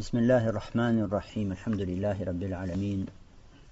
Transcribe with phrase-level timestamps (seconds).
[0.00, 3.06] بسم الله الرحمن الرحيم الحمد لله رب العالمين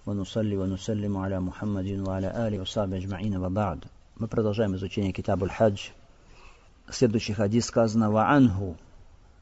[0.07, 3.79] ونصلي ونسلم على محمد وعلى آله وصحبه أجمعين وبعد
[4.21, 5.89] Мы продолжаем изучение Китабуль Хадж.
[6.91, 8.77] Следующий хадис сказано «Ва'анху»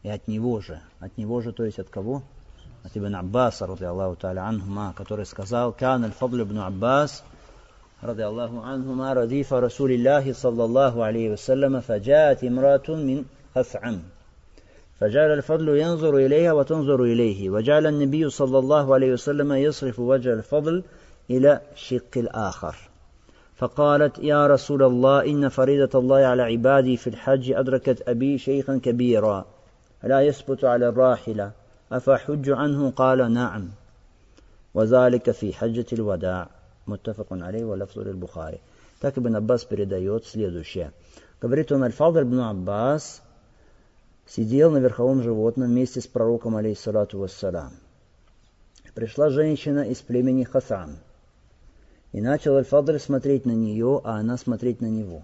[0.05, 0.81] и от него же.
[1.01, 2.23] От него же, то есть от кого?
[2.85, 7.25] От Ибн Аббаса, ради Аллаху та'аля анхума, который сказал «Кан аль-Фадл ибн Аббас»
[8.03, 13.25] رضي الله عنهما رديف رسول الله صلى الله عليه وسلم فجاءت امرأة من
[13.55, 14.03] خثعم
[15.02, 17.50] فجعل الفضل ينظر إليها وتنظر إليه.
[17.50, 20.84] وجعل النبي صلى الله عليه وسلم يصرف وجه الفضل
[21.30, 22.76] إلى الشق الآخر.
[23.56, 29.46] فقالت يا رسول الله إن فريضة الله على عبادي في الحج أدركت أبي شيخا كبيرا.
[30.04, 31.52] لا يثبت على الراحلة.
[31.92, 33.68] أفحج عنه قال نعم.
[34.74, 36.50] وذلك في حجة الوداع.
[36.88, 38.58] متفق عليه ولفظ للبخاري.
[39.02, 40.88] Tako bi عباس bas predajot sljedeće.
[41.42, 43.22] Govorite الفضل Merfadr عباس
[44.36, 47.74] сидел на верховом животном вместе с пророком, алейхиссалату вассалам.
[48.94, 50.98] Пришла женщина из племени Хасан.
[52.12, 55.24] И начал Аль-Фадр смотреть на нее, а она смотреть на него.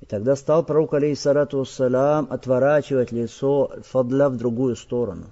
[0.00, 5.26] И тогда стал пророк, алейхиссалату вассалам, отворачивать лицо Фадля в другую сторону.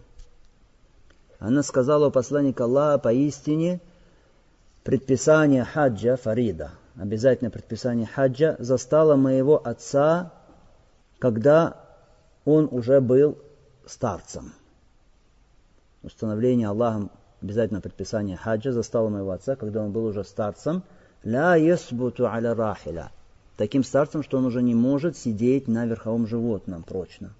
[1.38, 3.80] Она сказала у посланника Аллаха, поистине,
[4.84, 10.32] предписание хаджа, фарида, обязательное предписание хаджа, застало моего отца,
[11.18, 11.87] когда
[12.44, 13.38] он уже был
[13.86, 14.52] старцем.
[16.02, 17.10] Установление Аллахом
[17.42, 20.82] обязательно предписание хаджа застало моего отца, когда он был уже старцем.
[21.24, 23.10] Ля ясбуту аля рахиля.
[23.56, 27.32] Таким старцем, что он уже не может сидеть на верховом животном прочно.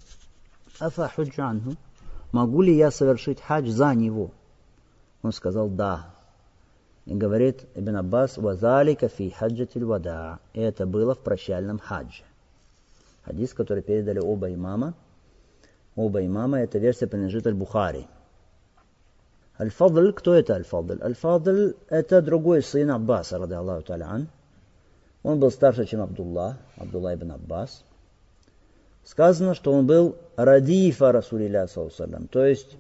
[0.81, 1.77] Афа худжанху.
[2.33, 4.33] Могу ли я совершить хадж за него?
[5.23, 6.15] Он сказал, да.
[7.07, 10.41] И говорит Ибн Аббас, «Вазалика фи хаджатиль вада».
[10.53, 12.23] И это было в прощальном хадже.
[13.29, 14.95] Хадис, который передали оба имама.
[15.97, 18.07] Оба имама, эта версия принадлежит Аль-Бухари.
[19.61, 21.03] Аль-Фадл, кто это Аль-Фадл?
[21.03, 24.29] Аль-Фадл– это другой сын Аббаса, ради Аллаху Талян.
[25.23, 27.85] Он был старше, чем Абдулла, Абдулла ибн Аббас.
[29.05, 31.67] Сказано, что он был радифа Расулилля,
[32.31, 32.77] то есть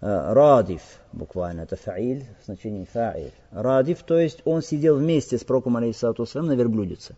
[0.00, 0.82] радиф,
[1.12, 3.32] буквально, это фаиль, значение фаиль.
[3.50, 7.14] Радиф, то есть он сидел вместе с пророком, алейхиссалату на верблюдице.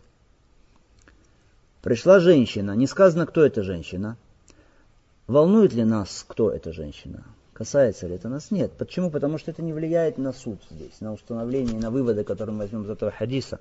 [1.81, 4.17] Пришла женщина, не сказано, кто эта женщина.
[5.27, 7.23] Волнует ли нас, кто эта женщина?
[7.53, 8.51] Касается ли это нас?
[8.51, 8.71] Нет.
[8.77, 9.09] Почему?
[9.09, 12.83] Потому что это не влияет на суд здесь, на установление, на выводы, которые мы возьмем
[12.83, 13.59] из этого хадиса.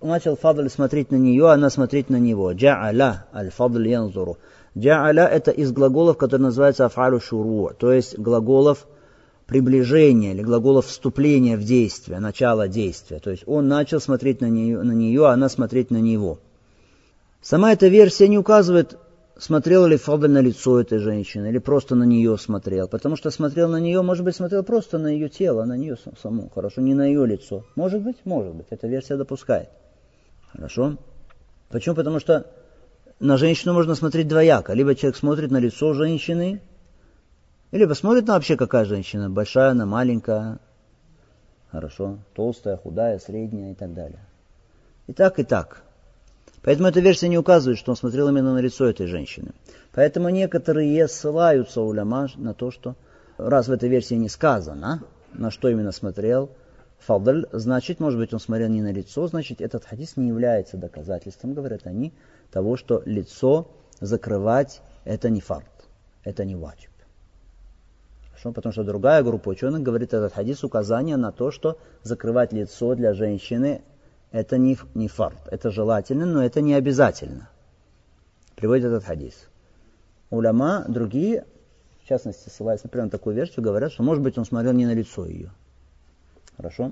[0.00, 2.52] Начал Фадль смотреть на нее, она смотреть на него.
[2.52, 4.38] Джа'аля аль-фадль янзуру.
[4.76, 8.86] Джа'аля это из глаголов, которые называются афалю шуру, то есть глаголов
[9.46, 13.18] приближения или глаголов вступления в действие, начало действия.
[13.18, 16.38] То есть он начал смотреть на нее, на нее, а она смотреть на него.
[17.44, 18.98] Сама эта версия не указывает,
[19.36, 22.88] смотрел ли Фадль на лицо этой женщины или просто на нее смотрел.
[22.88, 26.48] Потому что смотрел на нее, может быть, смотрел просто на ее тело, на нее саму.
[26.48, 27.62] Хорошо, не на ее лицо.
[27.76, 28.68] Может быть, может быть.
[28.70, 29.68] Эта версия допускает.
[30.52, 30.96] Хорошо.
[31.68, 31.94] Почему?
[31.94, 32.46] Потому что
[33.20, 34.72] на женщину можно смотреть двояко.
[34.72, 36.62] Либо человек смотрит на лицо женщины,
[37.72, 39.28] либо смотрит на вообще какая женщина.
[39.28, 40.60] Большая она, маленькая.
[41.70, 42.20] Хорошо.
[42.32, 44.24] Толстая, худая, средняя и так далее.
[45.08, 45.82] И так, и так.
[46.64, 49.52] Поэтому эта версия не указывает, что он смотрел именно на лицо этой женщины.
[49.92, 52.96] Поэтому некоторые ссылаются уляма на то, что
[53.36, 55.04] раз в этой версии не сказано,
[55.34, 56.50] на что именно смотрел
[57.00, 61.52] Фадль, значит, может быть, он смотрел не на лицо, значит, этот хадис не является доказательством,
[61.52, 62.14] говорят они,
[62.50, 63.68] того, что лицо
[64.00, 65.68] закрывать это не фарт,
[66.22, 66.90] это не ваджиб.
[68.30, 68.52] Хорошо?
[68.52, 73.12] Потому что другая группа ученых говорит этот хадис указание на то, что закрывать лицо для
[73.12, 73.82] женщины
[74.34, 75.38] это не, не фарт.
[75.52, 77.48] Это желательно, но это не обязательно.
[78.56, 79.46] Приводит этот хадис.
[80.28, 81.46] Уляма, другие,
[82.02, 84.94] в частности, ссылаясь, например, на такую версию, говорят, что, может быть, он смотрел не на
[84.94, 85.52] лицо ее.
[86.56, 86.90] Хорошо?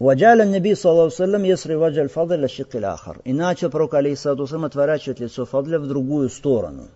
[0.00, 3.20] Ваджаля Наби, саллаху если ваджаль фадля шикил ахар.
[3.22, 6.88] И начал пророк, алейхиссалату отворачивать лицо фадля в другую сторону.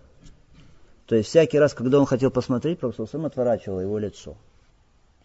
[1.05, 4.35] То есть всякий раз, когда он хотел посмотреть, пророк отворачивал его лицо.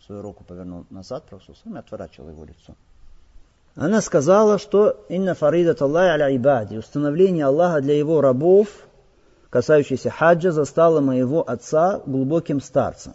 [0.06, 1.42] Свою руку повернул назад, пророк
[1.76, 2.76] отворачивал его лицо.
[3.74, 8.68] Она сказала, что «Инна фаридат Аллах аля ибади» установление Аллаха для его рабов,
[9.48, 13.14] касающееся хаджа, застало моего отца глубоким старцем.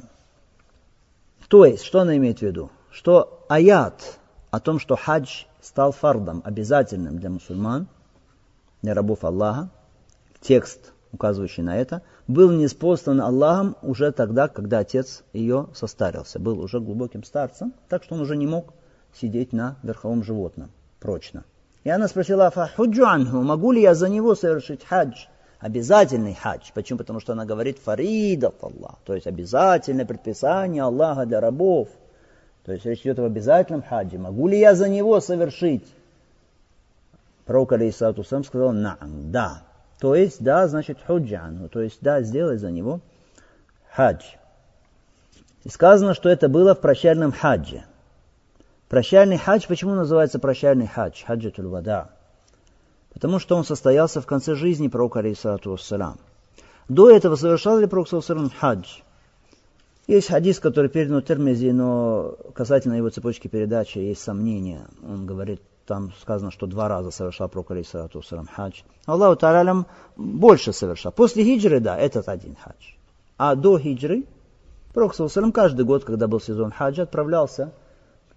[1.48, 2.71] То есть, что она имеет в виду?
[2.89, 4.18] Что аят
[4.50, 7.88] о том, что хадж стал фардом, обязательным для мусульман,
[8.81, 9.69] для рабов Аллаха,
[10.42, 16.80] текст, указывающий на это, был неспослан Аллахом уже тогда, когда отец ее состарился, был уже
[16.80, 18.74] глубоким старцем, так что он уже не мог
[19.13, 20.69] сидеть на верховом животном
[21.00, 21.44] прочно.
[21.83, 25.25] И она спросила, фахуджу анху, могу ли я за него совершить хадж?
[25.59, 26.69] Обязательный хадж.
[26.74, 27.00] Почему?
[27.00, 28.98] Потому что она говорит фаридат Аллах.
[29.06, 31.88] То есть обязательное предписание Аллаха для рабов.
[32.65, 34.19] То есть речь идет об обязательном хаджи.
[34.19, 35.86] Могу ли я за него совершить?
[37.45, 39.63] Пророк Алейсату сам сказал, наам, да.
[40.00, 41.69] То есть, да, значит, худжану.
[41.69, 43.00] То есть, да, сделай за него
[43.94, 44.24] хадж.
[45.63, 47.83] И сказано, что это было в прощальном хадже.
[48.89, 51.25] Прощальный хадж, почему называется прощальный хадж?
[51.25, 52.10] Хаджатуль вада.
[53.13, 56.19] Потому что он состоялся в конце жизни пророка, алейсалату вассалам.
[56.88, 59.00] До этого совершал ли пророк, салам, хадж?
[60.07, 64.88] Есть хадис, который передан в Термизи, но касательно его цепочки передачи есть сомнения.
[65.04, 68.84] Он говорит, там сказано, что два раза совершал пророк, алейсалату вассалам, хадж.
[69.06, 69.86] Аллаху Таралям
[70.16, 71.12] больше совершал.
[71.12, 72.94] После хиджры, да, этот один хадж.
[73.38, 74.24] А до хиджры,
[74.94, 77.74] пророк, салам, каждый год, когда был сезон хаджа, отправлялся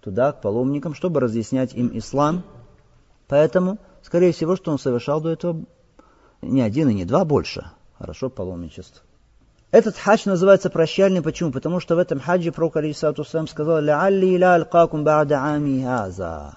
[0.00, 2.42] туда, к паломникам, чтобы разъяснять им ислам.
[3.28, 5.62] Поэтому, скорее всего, что он совершал до этого
[6.42, 7.70] не один и не два, больше.
[7.98, 9.02] Хорошо, паломничество.
[9.70, 11.22] Этот хадж называется прощальный.
[11.22, 11.52] Почему?
[11.52, 16.56] Потому что в этом хаджи пророк Алисату сам сказал «Лa'алли ля алкакум ба'да ами хаза».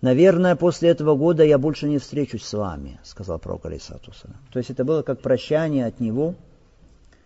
[0.00, 4.12] Наверное, после этого года я больше не встречусь с вами, сказал пророк Алисату
[4.50, 6.34] То есть это было как прощание от него.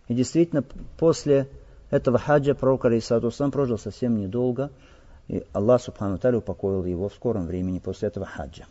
[0.08, 0.64] И действительно,
[0.99, 1.49] после
[1.90, 4.70] этого хаджа пророк Алисату прожил совсем недолго–
[5.29, 8.65] и Аллах Субхану Таля упокоил его в скором времени после этого хаджа.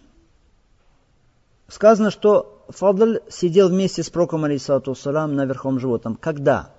[1.68, 6.16] Сказано, что Фадль сидел вместе с Проком, алейсалату салам, на верхом животном.
[6.16, 6.70] Когда?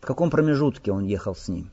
[0.00, 1.70] В каком промежутке он ехал с ним?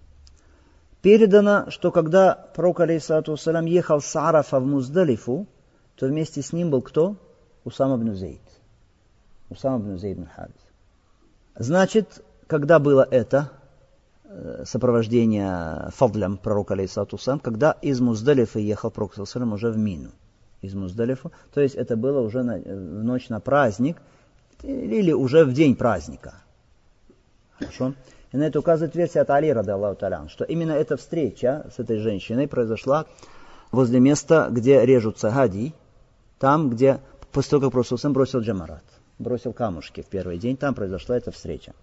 [1.02, 5.46] Передано, что когда Пророк, алейсалату салам, ехал с Арафа в Муздалифу,
[5.96, 7.16] то вместе с ним был кто?
[7.64, 8.42] Усам ибн Зейд.
[9.50, 10.54] Усам ибн Зейд Харис.
[11.56, 13.52] Значит, когда было это?
[14.38, 19.14] Э, сопровождения фадлям пророка алейсалату когда из Муздалифа ехал пророк
[19.54, 20.12] уже в Мину.
[20.62, 23.98] Из Муздалифа, то есть это было уже на, в ночь на праздник
[24.62, 26.34] или уже в день праздника.
[27.60, 27.94] Хорошо?
[28.34, 31.80] И на это указывает версия от Али, рады Аллаху Талян, что именно эта встреча с
[31.80, 33.06] этой женщиной произошла
[33.72, 35.74] возле места, где режутся гади,
[36.40, 37.00] там, где
[37.32, 38.84] после того, как Пророк бросил джамарат,
[39.18, 41.74] бросил камушки в первый день, там произошла эта встреча.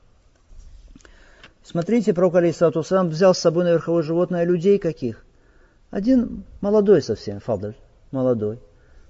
[1.64, 5.24] Смотрите, пророк Алисату сам взял с собой на верховое животное людей каких?
[5.90, 7.74] Один молодой совсем, Фадль,
[8.10, 8.58] молодой.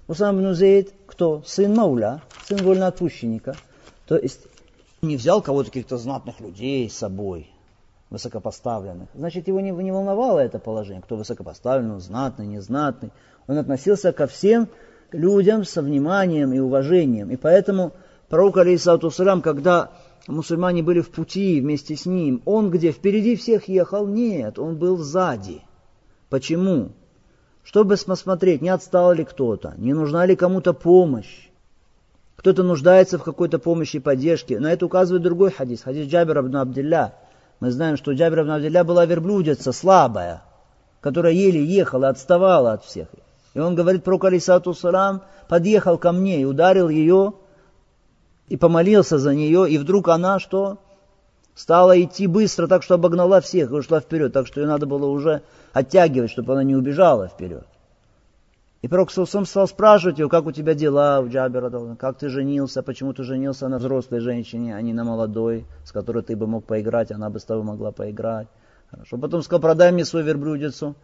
[0.07, 1.41] Усам ибн Зейд, кто?
[1.45, 3.55] Сын Мауля, сын вольноотпущенника.
[4.05, 4.41] То есть
[5.01, 7.49] не взял кого-то каких-то знатных людей с собой,
[8.09, 9.09] высокопоставленных.
[9.15, 13.11] Значит, его не, не волновало это положение, кто высокопоставленный, знатный, незнатный.
[13.47, 14.69] Он относился ко всем
[15.11, 17.31] людям со вниманием и уважением.
[17.31, 17.93] И поэтому
[18.29, 19.11] пророк, алейсалату
[19.41, 19.91] когда
[20.27, 22.41] мусульмане были в пути вместе с ним.
[22.45, 24.07] Он где, впереди всех ехал?
[24.07, 25.61] Нет, он был сзади.
[26.29, 26.91] Почему?
[27.63, 31.49] Чтобы посмотреть, не отстал ли кто-то, не нужна ли кому-то помощь.
[32.35, 34.59] Кто-то нуждается в какой-то помощи и поддержке.
[34.59, 37.13] На это указывает другой хадис, хадис Джабира ибн Абдилля.
[37.59, 40.43] Мы знаем, что Джабир ибн Абдилля была верблюдица слабая,
[40.99, 43.07] которая еле ехала, отставала от всех.
[43.53, 47.33] И он говорит про Калисату Салам, подъехал ко мне и ударил ее
[48.47, 50.79] и помолился за нее, и вдруг она что?
[51.55, 55.05] Стала идти быстро, так что обогнала всех и ушла вперед, так что ее надо было
[55.05, 57.65] уже оттягивать, чтобы она не убежала вперед.
[58.81, 62.83] И пророк сам стал спрашивать ее, как у тебя дела у Джабера, как ты женился,
[62.83, 66.65] почему ты женился на взрослой женщине, а не на молодой, с которой ты бы мог
[66.65, 68.47] поиграть, она бы с тобой могла поиграть.
[68.91, 69.17] Хорошо.
[69.17, 70.95] Потом сказал, продай мне свою верблюдицу.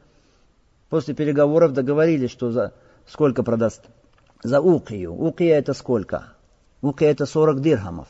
[0.89, 2.73] После переговоров договорились, что за
[3.07, 3.83] сколько продаст?
[4.43, 5.13] За укию.
[5.13, 6.33] Укия это сколько?
[6.81, 8.07] Мука это 40 дирхамов.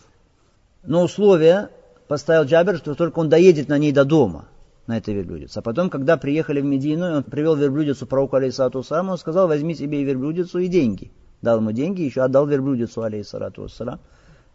[0.83, 1.69] Но условие
[2.07, 4.45] поставил Джабер, что только он доедет на ней до дома,
[4.87, 5.57] на этой верблюдице.
[5.57, 10.01] А потом, когда приехали в Медину, он привел верблюдицу пророку алейсалату он сказал, возьми себе
[10.01, 11.11] и верблюдицу, и деньги.
[11.41, 13.99] Дал ему деньги, еще отдал верблюдицу алейсалату вассалам.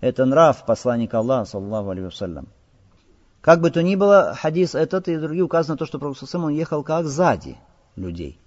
[0.01, 2.49] Это нрав посланника Аллаха, саллаху вассалям.
[3.41, 6.83] Как бы то ни было, хадис этот и другие указано то, что пророк он ехал
[6.83, 7.57] как сзади
[7.95, 8.39] людей.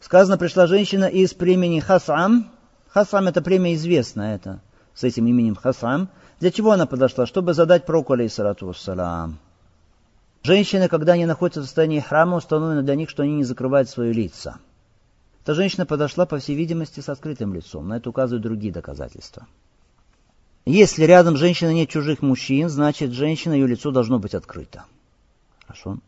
[0.00, 2.50] Сказано, пришла женщина из племени Хасам.
[2.88, 4.60] Хасам это племя известно, это
[4.94, 6.08] с этим именем Хасам.
[6.40, 7.26] Для чего она подошла?
[7.26, 9.38] Чтобы задать пророку, алейхиссалату вассалам.
[10.42, 14.12] Женщины, когда они находятся в состоянии храма, установлено для них, что они не закрывают свои
[14.12, 14.58] лица.
[15.44, 17.88] Эта женщина подошла, по всей видимости, с открытым лицом.
[17.88, 19.46] На это указывают другие доказательства.
[20.64, 24.84] Если рядом женщины нет чужих мужчин, значит, женщина, ее лицо должно быть открыто.
[25.66, 25.98] Хорошо.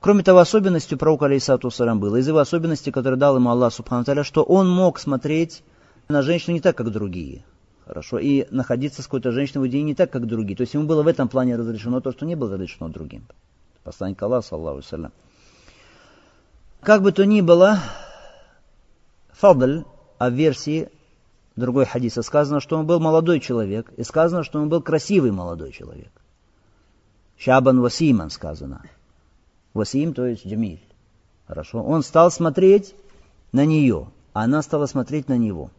[0.00, 4.24] Кроме того, особенностью пророка, алейсату салам, было, из его особенностей, которые дал ему Аллах, субхану
[4.24, 5.62] что он мог смотреть
[6.08, 7.44] на женщину не так, как другие–
[7.86, 8.18] Хорошо.
[8.18, 10.56] И находиться с какой-то женщиной в уединении не так, как другие.
[10.56, 13.26] То есть ему было в этом плане разрешено то, что не было разрешено другим.
[13.84, 15.12] Посланник Аллаха, саллаху салям.
[16.80, 17.78] Как бы то ни было,
[19.30, 19.84] Фадль,
[20.18, 20.88] о версии
[21.54, 25.72] другой хадисе сказано, что он был молодой человек, и сказано, что он был красивый молодой
[25.72, 26.10] человек.
[27.38, 28.82] Шабан Васиман сказано.
[29.74, 30.80] Васим, то есть Джамиль.
[31.46, 31.82] Хорошо.
[31.82, 32.94] Он стал смотреть
[33.52, 35.70] на нее, а она стала смотреть на него.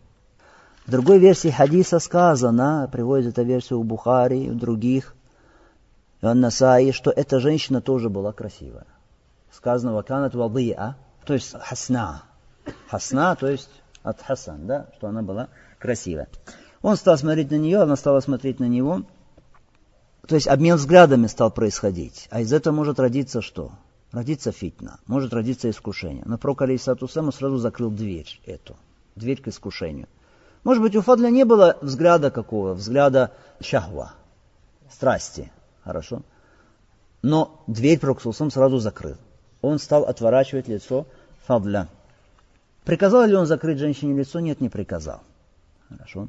[0.88, 5.16] В другой версии хадиса сказано, приводит эту версию у Бухари у других,
[6.22, 8.88] и он Насаи, что эта женщина тоже была красивая.
[9.52, 12.24] Сказано, ваканат вадиа, то есть хасна.
[12.88, 13.70] Хасна, то есть
[14.02, 16.30] от хасан, да, что она была красивая.
[16.82, 19.04] Он стал смотреть на нее, она стала смотреть на него.
[20.26, 22.30] То есть обмен взглядами стал происходить.
[22.32, 23.74] А из этого может родиться что?
[24.14, 26.24] Родиться фитна, может родиться искушение.
[26.26, 28.78] Но пророк Алейсату сразу закрыл дверь эту,
[29.18, 30.08] дверь к искушению.
[30.68, 33.32] Может быть, у Фадля не было взгляда какого, взгляда
[33.62, 34.12] шахва,
[34.92, 35.50] страсти,
[35.82, 36.24] хорошо.
[37.22, 39.16] Но дверь пророк сразу закрыл.
[39.62, 41.08] Он стал отворачивать лицо
[41.46, 41.88] Фадля.
[42.84, 44.42] Приказал ли он закрыть женщине лицо?
[44.42, 45.22] Нет, не приказал.
[45.88, 46.28] Хорошо.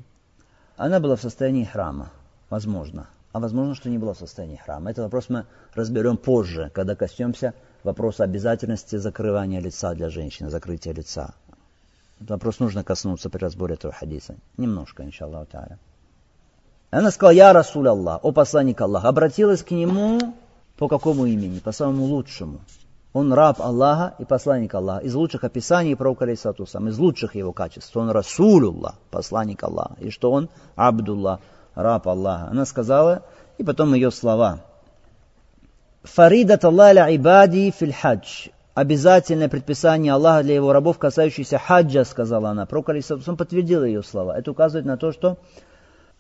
[0.76, 2.12] Она была в состоянии храма,
[2.49, 3.09] возможно.
[3.33, 4.92] А возможно, что не была в состоянии храма.
[4.92, 11.35] Этот вопрос мы разберем позже, когда коснемся вопроса обязательности закрывания лица для женщины, закрытия лица.
[12.20, 14.34] Вопрос нужно коснуться при разборе этого хадиса.
[14.56, 15.78] Немножко, иншаллаху та'аля.
[16.90, 19.04] Она сказала, я Расуль Аллах, о посланник Аллах.
[19.04, 20.18] Обратилась к нему
[20.76, 21.58] по какому имени?
[21.58, 22.60] По самому лучшему.
[23.12, 25.04] Он раб Аллаха и посланник Аллаха.
[25.04, 27.96] Из лучших описаний пророка Алейсатусам, из лучших его качеств.
[27.96, 29.96] Он Расулюллах, посланник Аллаха.
[29.98, 31.40] И что он Абдуллах,
[31.75, 32.48] раб Аллаха.
[32.50, 33.22] Она сказала,
[33.58, 34.60] и потом ее слова.
[36.04, 38.48] Фаридат Аллах ибади фил хадж.
[38.78, 42.64] Обязательное предписание Аллаха для его рабов, касающееся хаджа, сказала она.
[42.64, 44.38] Пророк Алейсатусам подтвердил ее слова.
[44.38, 45.38] Это указывает на то, что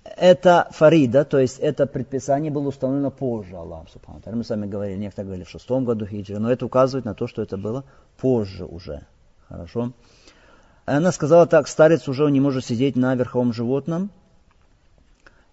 [0.02, 4.22] это фарида, то есть это предписание было установлено позже Аллахом Субхану.
[4.32, 7.28] Мы с вами говорили, некоторые говорили в шестом году хиджры, но это указывает на то,
[7.28, 7.84] что это было
[8.20, 9.02] позже уже.
[9.48, 9.92] Хорошо.
[10.84, 14.10] Она сказала так, старец уже не может сидеть на верховом животном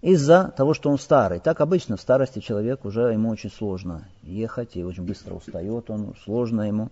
[0.05, 1.39] из-за того, что он старый.
[1.39, 6.13] Так обычно в старости человек уже ему очень сложно ехать и очень быстро устает, он
[6.24, 6.89] сложно ему.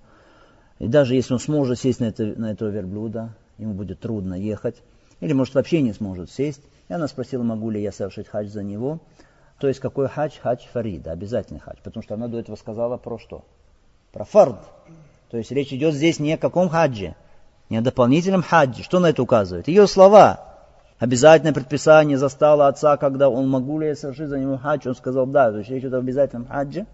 [0.79, 3.29] И даже если он сможет сесть на, это, на этого верблюда,
[3.59, 4.81] ему будет трудно ехать.
[5.19, 6.63] Или может вообще не сможет сесть.
[6.89, 8.99] И она спросила, могу ли я совершить хадж за него.
[9.59, 10.39] То есть какой хадж?
[10.41, 11.77] Хадж фарида, обязательный хадж.
[11.83, 13.45] Потому что она до этого сказала про что?
[14.11, 14.57] Про фард.
[15.29, 17.15] То есть речь идет здесь не о каком хадже,
[17.69, 18.81] не о дополнительном хадже.
[18.81, 19.67] Что на это указывает?
[19.67, 20.52] Ее слова.
[21.03, 24.87] Обязательное предписание застало отца, когда он могу ли я совершить за него хадж.
[24.87, 26.85] Он сказал да, то есть речь идет о обязательном хадже.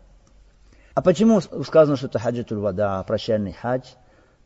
[0.95, 3.83] А почему сказано, что это хаджатуль вода, прощальный хадж?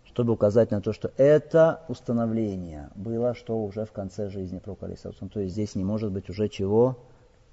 [0.05, 5.29] чтобы указать на то, что это установление было, что уже в конце жизни пророка Алисаусам.
[5.29, 6.97] То есть здесь не может быть уже чего?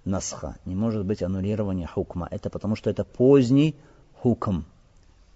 [0.04, 0.56] Насха.
[0.64, 2.26] Не может быть аннулирования хукма.
[2.30, 3.76] Это потому, что это поздний
[4.20, 4.64] хукм.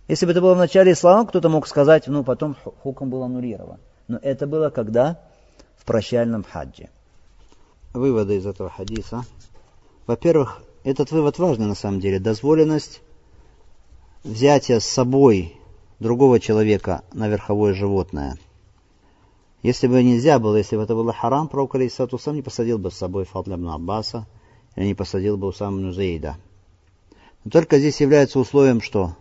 [0.09, 3.79] Если бы это было в начале ислама, кто-то мог сказать, ну потом хукм был аннулирован.
[4.09, 5.21] Но это было когда?
[5.77, 6.89] В прощальном хаджи.
[7.93, 9.25] Выводы из этого хадиса.
[10.07, 12.19] Во-первых, этот вывод важный на самом деле.
[12.19, 13.01] Дозволенность
[14.23, 15.57] взятия с собой
[16.01, 18.39] другого человека на верховое животное.
[19.63, 22.91] Если бы нельзя было, если бы это было харам, пророк Алейсату сам не посадил бы
[22.91, 24.27] с собой Фадля ибн Аббаса,
[24.77, 26.37] или не посадил бы Усам Нузейда.
[27.45, 29.17] Но только здесь является условием что?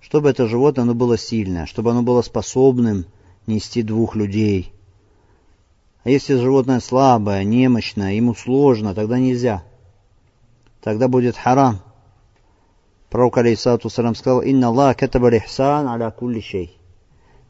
[0.00, 3.06] Чтобы это животное оно было сильное, чтобы оно было способным
[3.46, 4.72] нести двух людей.
[6.06, 9.64] А если животное слабое, немощное, ему сложно, тогда нельзя.
[10.80, 11.80] Тогда будет харам.
[13.10, 16.78] Пророк, алейхиссалату сказал, «Инна Аллах катаба лихсан аля кулли шей».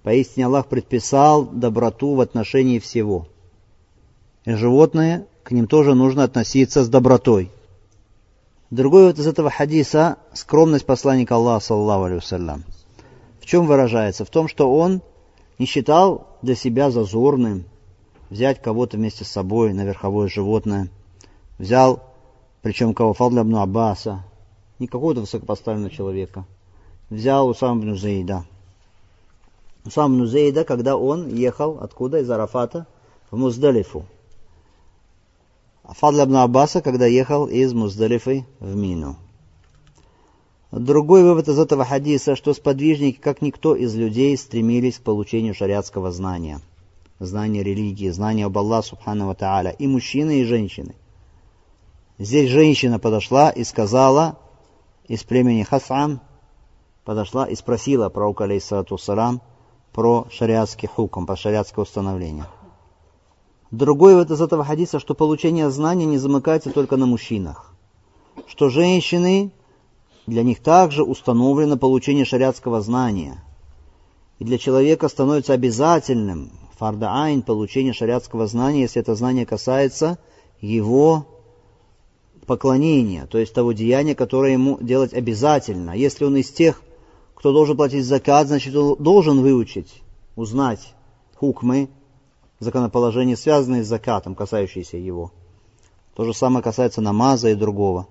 [0.02, 3.28] Поистине Аллах предписал доброту в отношении всего.
[4.46, 7.50] И животные, к ним тоже нужно относиться с добротой.
[8.70, 12.62] Другой вот из этого хадиса– скромность посланника Аллаха, саллаху алейhi
[13.38, 14.24] В чем выражается?
[14.24, 15.02] В том, что он
[15.58, 17.66] не считал для себя зазорным
[18.30, 20.88] взять кого-то вместе с собой на верховое животное.
[21.58, 22.02] Взял,
[22.62, 23.12] причем кого?
[23.12, 24.24] Фадля ибн Аббаса,
[24.78, 26.44] не какого-то высокопоставленного человека.
[27.10, 28.44] Взял Усам ибн Заида.
[29.84, 32.20] Усам ибн Заида, когда он ехал откуда?
[32.20, 32.86] Из Арафата
[33.30, 34.04] в Муздалифу.
[35.84, 39.16] А Фадл ибн Аббаса, когда ехал из Муздалифы в Мину.
[40.72, 46.10] Другой вывод из этого хадиса, что сподвижники, как никто из людей, стремились к получению шариатского
[46.10, 46.60] знания.
[47.18, 49.70] Знания религии, знания об Аллахе Субхану Тааля.
[49.70, 50.94] И мужчины, и женщины.
[52.18, 54.38] Здесь женщина подошла и сказала,
[55.06, 56.20] из племени Хасам
[57.04, 59.40] подошла и спросила пророка, алейхиссалату салам,
[59.92, 62.46] про шариатский хуком, про шариатское установление.
[63.70, 67.72] Другой вот из этого хадиса, что получение знания не замыкается только на мужчинах.
[68.46, 69.52] Что женщины,
[70.26, 73.42] для них также установлено получение шариатского знания.
[74.38, 80.18] И для человека становится обязательным фарда айн, получение шариатского знания, если это знание касается
[80.60, 81.26] его
[82.46, 85.92] поклонения, то есть того деяния, которое ему делать обязательно.
[85.92, 86.82] Если он из тех,
[87.34, 90.02] кто должен платить закат, значит он должен выучить,
[90.36, 90.94] узнать
[91.34, 91.88] хукмы,
[92.60, 95.32] законоположения, связанные с закатом, касающиеся его.
[96.14, 98.06] То же самое касается намаза и другого.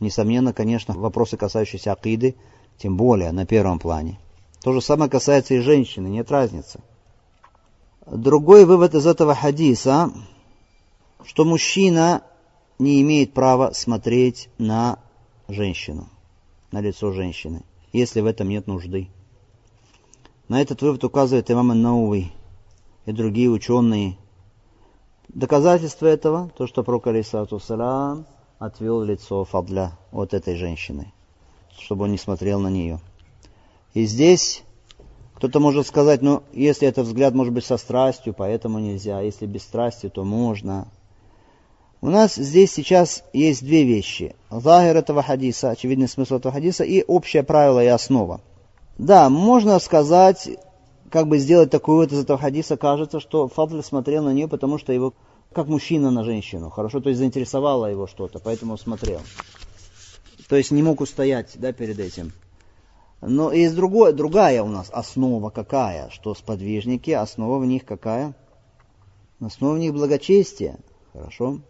[0.00, 2.34] Несомненно, конечно, вопросы, касающиеся акиды,
[2.76, 4.18] тем более на первом плане.
[4.62, 6.80] То же самое касается и женщины, нет разницы.
[8.06, 10.12] Другой вывод из этого хадиса,
[11.24, 12.22] что мужчина
[12.78, 14.98] не имеет права смотреть на
[15.46, 16.08] женщину,
[16.72, 19.08] на лицо женщины, если в этом нет нужды.
[20.48, 22.32] На этот вывод указывает имам Науи
[23.06, 24.18] и другие ученые.
[25.28, 28.26] Доказательство этого, то, что пророк Алисату Салам
[28.58, 31.12] отвел лицо Фадля от этой женщины,
[31.78, 33.00] чтобы он не смотрел на нее.
[33.94, 34.64] И здесь
[35.42, 39.62] кто-то может сказать, ну, если этот взгляд может быть со страстью, поэтому нельзя, если без
[39.62, 40.86] страсти, то можно.
[42.00, 44.36] У нас здесь сейчас есть две вещи.
[44.52, 48.40] Загер этого хадиса, очевидный смысл этого хадиса, и общее правило и основа.
[48.98, 50.48] Да, можно сказать,
[51.10, 54.78] как бы сделать такой вывод из этого хадиса, кажется, что Фадль смотрел на нее, потому
[54.78, 55.12] что его,
[55.52, 59.18] как мужчина на женщину, хорошо, то есть заинтересовало его что-то, поэтому смотрел.
[60.48, 62.32] То есть не мог устоять да, перед этим.
[63.22, 68.34] Но есть другое, другая у нас основа какая, что сподвижники, основа в них какая?
[69.40, 70.76] Основа в них благочестие.
[71.12, 71.60] Хорошо.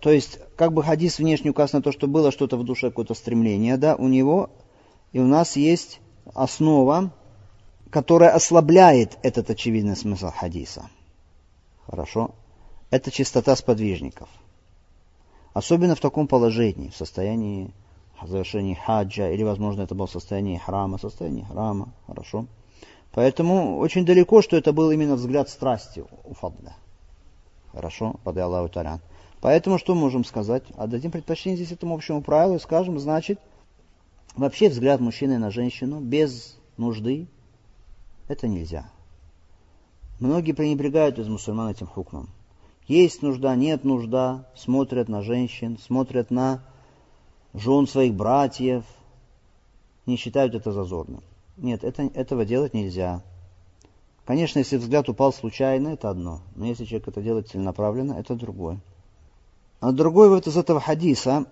[0.00, 3.12] То есть, как бы хадис внешне указ на то, что было что-то в душе, какое-то
[3.12, 4.48] стремление, да, у него,
[5.12, 6.00] и у нас есть
[6.34, 7.10] основа,
[7.90, 10.88] которая ослабляет этот очевидный смысл хадиса.
[11.86, 12.34] Хорошо?
[12.88, 14.30] Это чистота сподвижников.
[15.52, 17.70] Особенно в таком положении, в состоянии
[18.26, 22.46] завершении хаджа, или, возможно, это было состояние храма, состояние храма, хорошо.
[23.12, 26.74] Поэтому очень далеко, что это был именно взгляд страсти у Фадля.
[27.72, 29.00] Хорошо, подай Аллаху Талян.
[29.40, 30.64] Поэтому что можем сказать?
[30.76, 33.38] Отдадим предпочтение здесь этому общему правилу и скажем, значит,
[34.34, 37.28] вообще взгляд мужчины на женщину без нужды,
[38.26, 38.90] это нельзя.
[40.18, 42.28] Многие пренебрегают из мусульман этим хукмом.
[42.88, 46.64] Есть нужда, нет нужда, смотрят на женщин, смотрят на
[47.54, 48.84] жен своих братьев,
[50.06, 51.22] не считают это зазорным.
[51.56, 53.22] Нет, это, этого делать нельзя.
[54.24, 56.40] Конечно, если взгляд упал случайно, это одно.
[56.54, 58.78] Но если человек это делает целенаправленно, это другое.
[59.80, 61.46] А другой вывод из этого хадиса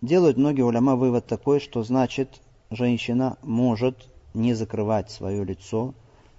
[0.00, 5.94] делают многие уляма вывод такой, что значит женщина может не закрывать свое лицо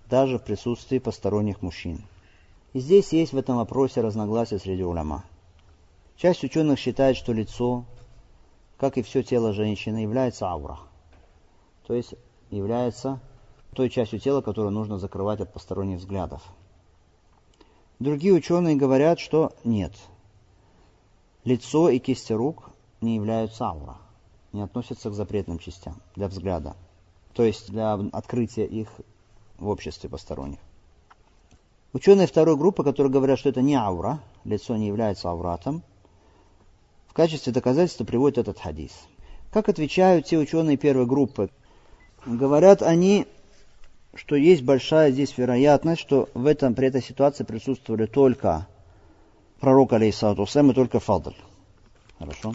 [0.09, 2.01] даже в присутствии посторонних мужчин.
[2.73, 5.23] И здесь есть в этом вопросе разногласия среди уляма.
[6.17, 7.85] Часть ученых считает, что лицо,
[8.77, 10.79] как и все тело женщины, является аура.
[11.87, 12.15] То есть
[12.49, 13.19] является
[13.73, 16.43] той частью тела, которую нужно закрывать от посторонних взглядов.
[17.99, 19.93] Другие ученые говорят, что нет–
[21.45, 23.97] Лицо и кисти рук не являются аура,
[24.51, 26.75] не относятся к запретным частям для взгляда,
[27.33, 28.89] то есть для открытия их
[29.59, 30.57] в обществе посторонних.
[31.93, 35.83] Ученые второй группы, которые говорят, что это не аура, лицо не является ауратом,
[37.15, 38.91] качестве доказательства приводят этот хадис.
[39.51, 41.49] Как отвечают те ученые первой группы?
[42.25, 43.25] Говорят они,
[44.13, 48.67] что есть большая здесь вероятность, что в этом, при этой ситуации присутствовали только
[49.61, 51.35] пророк, алейхиссалату и только Фадль.
[52.19, 52.53] Хорошо?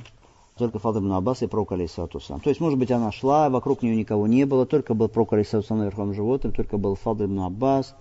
[0.59, 3.97] Только Фадль ибн Аббас и пророк, алейхиссалату То есть, может быть, она шла, вокруг нее
[3.97, 7.95] никого не было, только был пророк, алейхиссалату на верховом животном, только был Фадль ибн Аббас,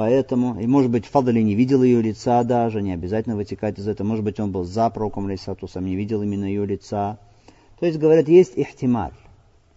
[0.00, 4.06] Поэтому, и может быть, Фадали не видел ее лица даже, не обязательно вытекать из этого.
[4.06, 7.18] Может быть, он был за пророком, алейсатусом, не видел именно ее лица.
[7.78, 9.12] То есть, говорят, есть ихтималь,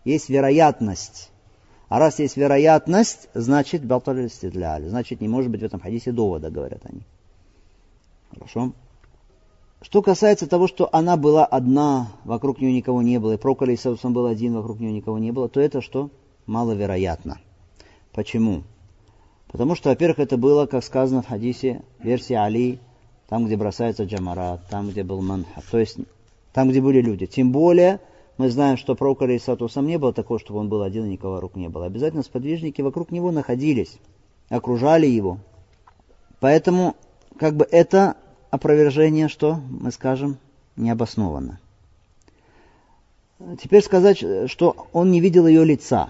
[0.06, 1.30] есть вероятность.
[1.90, 6.84] А раз есть вероятность, значит, балталь значит, не может быть в этом хадисе довода, говорят
[6.86, 7.02] они.
[8.34, 8.72] Хорошо?
[9.82, 14.14] Что касается того, что она была одна, вокруг нее никого не было, и Прокол Иисусом
[14.14, 16.12] был один, вокруг нее никого не было, то это что?
[16.46, 17.42] Маловероятно.
[18.14, 18.64] Почему?
[19.54, 22.80] Потому что, во-первых, это было, как сказано в хадисе, версия Али,
[23.30, 25.98] там, где бросается джамарат, там, где был манха, то есть
[26.54, 27.28] там, где были люди.
[27.28, 28.00] Тем более,
[28.40, 31.56] мы знаем, что пророк Алейсатусам не было такого, чтобы он был один и никого вокруг
[31.56, 31.86] не было.
[31.86, 34.00] Обязательно сподвижники вокруг него находились,
[34.50, 35.38] окружали его.
[36.40, 36.96] Поэтому,
[37.38, 38.18] как бы это
[38.50, 40.38] опровержение, что мы скажем,
[40.76, 41.60] необоснованно.
[43.62, 46.10] Теперь сказать, что он не видел ее лица.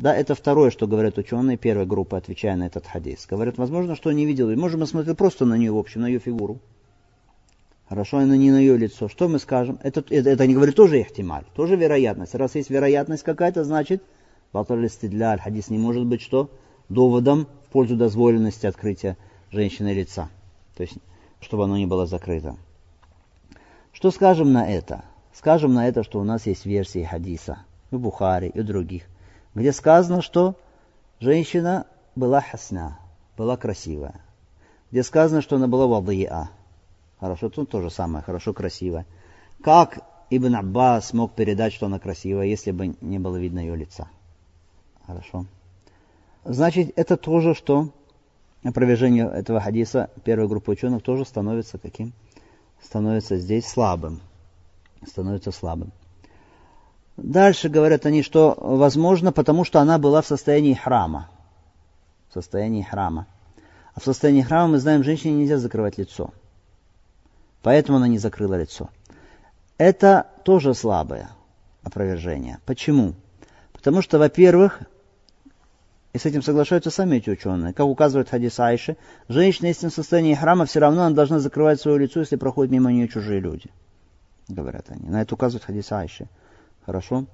[0.00, 3.26] Да, это второе, что говорят ученые первой группы, отвечая на этот хадис.
[3.26, 4.48] Говорят, возможно, что он не видел.
[4.56, 6.58] Можем смотреть просто на нее, в общем, на ее фигуру.
[7.86, 9.10] Хорошо, но не на ее лицо.
[9.10, 9.78] Что мы скажем?
[9.82, 12.34] Это, это, это не говорит тоже ихтималь, тоже вероятность.
[12.34, 14.02] Раз есть вероятность какая-то, значит,
[14.54, 16.50] баталистидляль, хадис не может быть что?
[16.88, 19.18] Доводом пользу дозволенности открытия
[19.50, 20.30] женщины лица.
[20.78, 20.96] То есть,
[21.42, 22.56] чтобы оно не было закрыто.
[23.92, 25.04] Что скажем на это?
[25.34, 27.58] Скажем на это, что у нас есть версии хадиса
[27.90, 29.02] и Бухари, и других,
[29.54, 30.56] где сказано, что
[31.18, 32.98] женщина была хасна,
[33.36, 34.20] была красивая.
[34.90, 36.50] Где сказано, что она была вадия.
[37.18, 39.06] Хорошо, тут то же самое, хорошо, красивая.
[39.62, 44.08] Как Ибн Аббас мог передать, что она красивая, если бы не было видно ее лица?
[45.06, 45.46] Хорошо.
[46.44, 47.90] Значит, это тоже, что
[48.62, 52.12] опровержение этого хадиса первой группы ученых тоже становится каким?
[52.82, 54.20] Становится здесь слабым.
[55.06, 55.92] Становится слабым.
[57.22, 61.28] Дальше говорят они, что возможно, потому что она была в состоянии храма.
[62.30, 63.26] В состоянии храма.
[63.94, 66.30] А в состоянии храма, мы знаем, женщине нельзя закрывать лицо.
[67.62, 68.88] Поэтому она не закрыла лицо.
[69.76, 71.28] Это тоже слабое
[71.82, 72.58] опровержение.
[72.64, 73.14] Почему?
[73.74, 74.80] Потому что, во-первых,
[76.14, 77.74] и с этим соглашаются сами эти ученые.
[77.74, 78.96] Как указывает хадис Айши,
[79.28, 82.90] женщина, если в состоянии храма, все равно она должна закрывать свое лицо, если проходят мимо
[82.90, 83.70] нее чужие люди.
[84.48, 85.08] Говорят они.
[85.08, 86.28] На это указывает хадис Айши.
[86.90, 87.26] Хорошо?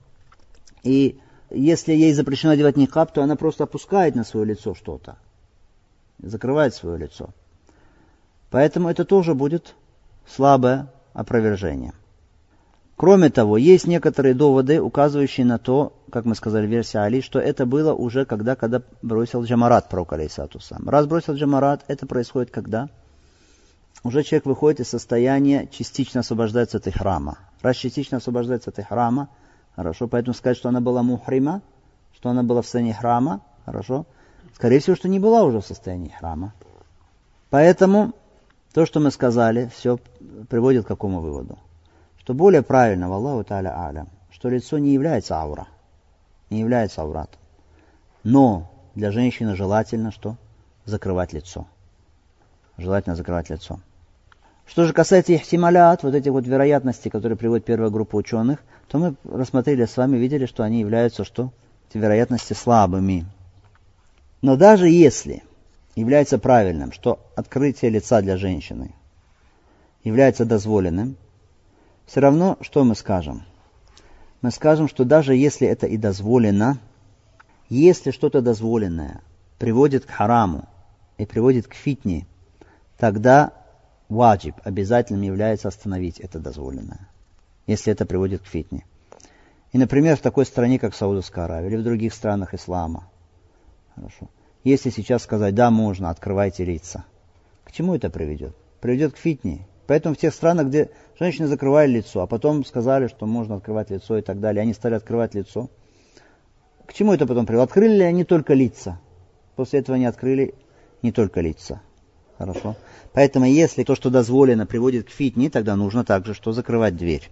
[0.83, 5.17] И если ей запрещено одевать никап, то она просто опускает на свое лицо что-то.
[6.19, 7.31] Закрывает свое лицо.
[8.51, 9.75] Поэтому это тоже будет
[10.29, 11.95] слабое опровержение.
[12.97, 17.65] Кроме того, есть некоторые доводы, указывающие на то, как мы сказали, версия Али, что это
[17.65, 20.87] было уже когда, когда бросил Джамарат пророк алейсату сам.
[20.87, 22.91] Раз бросил Джамарат, это происходит когда?
[24.05, 27.39] Уже человек выходит из состояния, частично освобождается от храма.
[27.63, 29.31] Раз частично освобождается от храма,
[29.77, 31.63] хорошо, поэтому сказать, что она была мухрима,
[32.15, 34.07] что она была в состоянии храма, хорошо,
[34.55, 36.55] скорее всего, что не была уже в состоянии храма.
[37.51, 38.13] Поэтому
[38.73, 39.99] то, что мы сказали, все
[40.49, 41.59] приводит к какому выводу?
[42.19, 45.69] Что более правильно, Аллаху Та'аля Алям, что лицо не является аура,
[46.51, 47.41] не является ауратом.
[48.25, 50.37] Но для женщины желательно что?
[50.85, 51.67] Закрывать лицо.
[52.77, 53.79] Желательно закрывать лицо.
[54.67, 59.15] Что же касается ихтималят, вот этих вот вероятностей, которые приводит первая группа ученых, то мы
[59.25, 61.53] рассмотрели с вами, видели, что они являются что?
[61.89, 63.25] Эти вероятности слабыми.
[64.43, 65.45] Но даже если
[65.95, 68.93] является правильным, что открытие лица для женщины
[70.03, 71.17] является дозволенным,
[72.05, 73.45] все равно что мы скажем?
[74.43, 76.79] Мы скажем, что даже если это и дозволено,
[77.69, 79.21] если что-то дозволенное
[79.59, 80.69] приводит к хараму
[81.19, 82.27] и приводит к фитне,
[82.99, 83.53] тогда
[84.09, 87.09] ваджиб обязательным является остановить это дозволенное,
[87.67, 88.85] если это приводит к фитне.
[89.73, 93.09] И, например, в такой стране, как Саудовская Аравия, или в других странах ислама.
[93.95, 94.29] Хорошо.
[94.65, 97.05] Если сейчас сказать, да, можно, открывайте лица.
[97.65, 98.55] К чему это приведет?
[98.81, 103.27] Приведет к фитне, Поэтому в тех странах, где женщины закрывали лицо, а потом сказали, что
[103.27, 105.71] можно открывать лицо и так далее, они стали открывать лицо.
[106.87, 107.65] К чему это потом привело?
[107.65, 109.01] Открыли ли они только лица?
[109.55, 110.55] После этого они открыли
[111.03, 111.81] не только лица.
[112.39, 112.77] Хорошо.
[113.13, 117.31] Поэтому если то, что дозволено, приводит к фитне, тогда нужно также что закрывать дверь.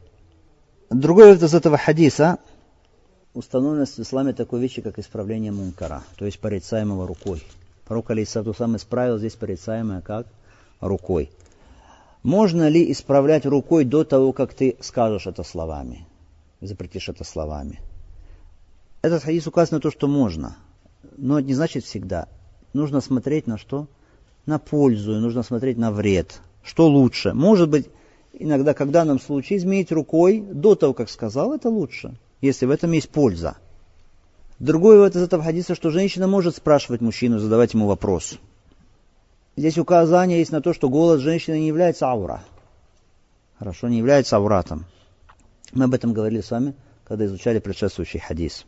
[0.91, 2.39] Другой из этого хадиса
[3.35, 7.43] установленность в исламе такой вещи, как исправление мункара, то есть порицаемого рукой.
[7.85, 10.27] Пророк Алисату сам исправил здесь порицаемое как
[10.81, 11.31] рукой.
[12.23, 16.07] Можно ли исправлять рукой до того, как ты скажешь это словами?
[16.63, 17.81] Запретишь это словами.
[19.03, 20.57] Этот хадис указывает на то, что можно.
[21.19, 22.29] Но это не значит всегда.
[22.73, 23.89] Нужно смотреть на что?
[24.47, 26.41] На пользу, нужно смотреть на вред.
[26.63, 27.33] Что лучше?
[27.33, 27.89] Может быть,
[28.33, 32.71] иногда, как в данном случае, изменить рукой до того, как сказал, это лучше, если в
[32.71, 33.57] этом есть польза.
[34.59, 38.39] Другой вывод из этого хадиса, что женщина может спрашивать мужчину, задавать ему вопрос.
[39.57, 42.45] Здесь указание есть на то, что голос женщины не является аура.
[43.59, 44.85] Хорошо, не является ауратом.
[45.73, 48.65] Мы об этом говорили с вами, когда изучали предшествующий хадис.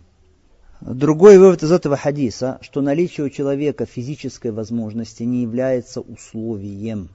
[0.80, 7.08] Другой вывод из этого хадиса, что наличие у человека физической возможности не является условием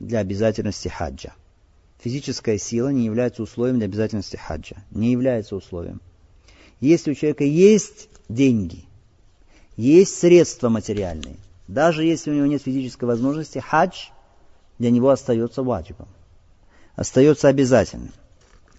[0.00, 1.32] для обязательности хаджа.
[2.00, 4.76] Физическая сила не является условием для обязательности хаджа.
[4.90, 6.00] Не является условием.
[6.80, 8.84] Если у человека есть деньги,
[9.76, 11.36] есть средства материальные,
[11.68, 14.08] даже если у него нет физической возможности, хадж
[14.78, 16.08] для него остается ваджибом.
[16.96, 18.12] Остается обязательным.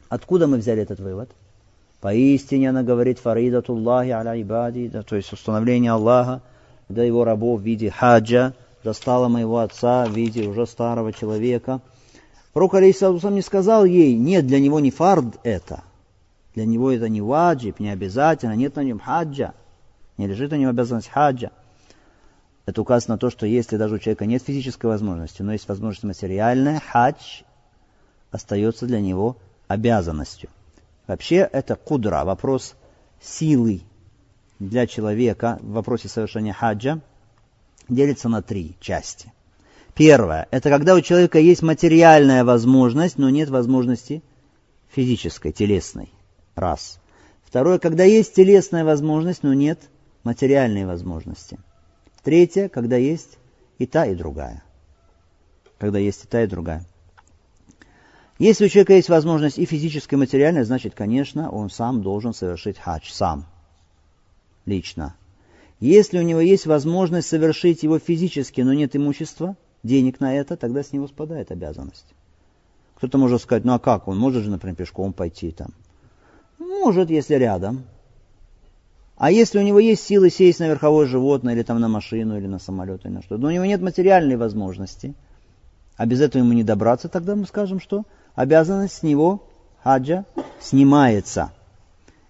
[0.10, 1.32] Откуда мы взяли этот вывод?
[2.02, 6.42] Поистине она говорит фаридатуллахи аля ибади, да, то есть установление Аллаха
[6.90, 11.82] для его рабов в виде хаджа, застала моего отца в виде уже старого человека.
[12.54, 15.84] Пророк Алейсалусам не сказал ей, нет, для него не фард это.
[16.54, 19.54] Для него это не ваджиб, не обязательно, нет на нем хаджа.
[20.18, 21.52] Не лежит на нем обязанность хаджа.
[22.66, 26.04] Это указано на то, что если даже у человека нет физической возможности, но есть возможность
[26.04, 27.44] материальная, хадж
[28.32, 30.50] остается для него обязанностью.
[31.08, 32.76] Вообще это кудра, вопрос
[33.22, 33.82] силы
[34.60, 37.00] для человека в вопросе совершения хаджа.
[37.88, 39.32] делится на три части.
[39.96, 44.22] Первое– это когда у человека есть материальная возможность, но нет возможности
[44.93, 46.12] физической, телесной.
[46.56, 47.00] Раз.
[47.43, 49.80] Второе– когда есть телесная возможность, но нет
[50.24, 51.58] материальной возможности.
[52.24, 53.38] Третье– когда есть
[53.80, 54.63] и та, и другая.
[55.80, 56.86] Когда есть и та, и другая.
[58.39, 62.78] Если у человека есть возможность и физическая, и материальная, значит, конечно, он сам должен совершить
[62.78, 63.45] хадж, сам,
[64.65, 65.15] лично.
[65.80, 70.84] Если у него есть возможность совершить его физически, но нет имущества, денег на это, тогда
[70.84, 72.06] с него спадает обязанность.
[72.95, 75.73] Кто-то может сказать, ну а как, он может же, например, пешком пойти там.
[76.58, 77.84] Может, если рядом.
[79.17, 82.47] А если у него есть силы сесть на верховое животное, или там на машину, или
[82.47, 85.15] на самолет, или на что, но у него нет материальной возможности,
[85.95, 88.06] а без этого ему не добраться, тогда мы скажем, что
[88.38, 89.43] обязанность с него,
[89.84, 90.23] хаджа,
[90.62, 91.52] снимается.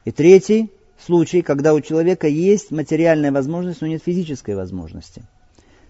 [0.05, 5.23] И третий случай, когда у человека есть материальная возможность, но нет физической возможности.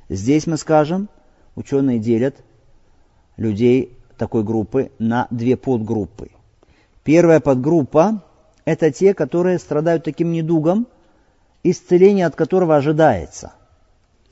[0.09, 1.07] Здесь мы скажем,
[1.55, 2.35] ученые делят
[3.37, 6.31] людей такой группы на две подгруппы.
[7.03, 8.23] Первая подгруппа–
[8.65, 10.87] это те, которые страдают таким недугом,
[11.61, 13.53] исцеление от которого ожидается.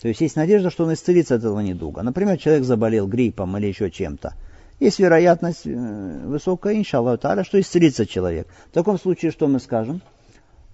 [0.01, 2.01] То есть есть надежда, что он исцелится от этого недуга.
[2.01, 4.33] Например, человек заболел гриппом или еще чем-то–
[4.79, 8.47] есть вероятность э, высокая, иншаллах та'аля, что исцелится человек.
[8.69, 10.01] В таком случае что мы скажем?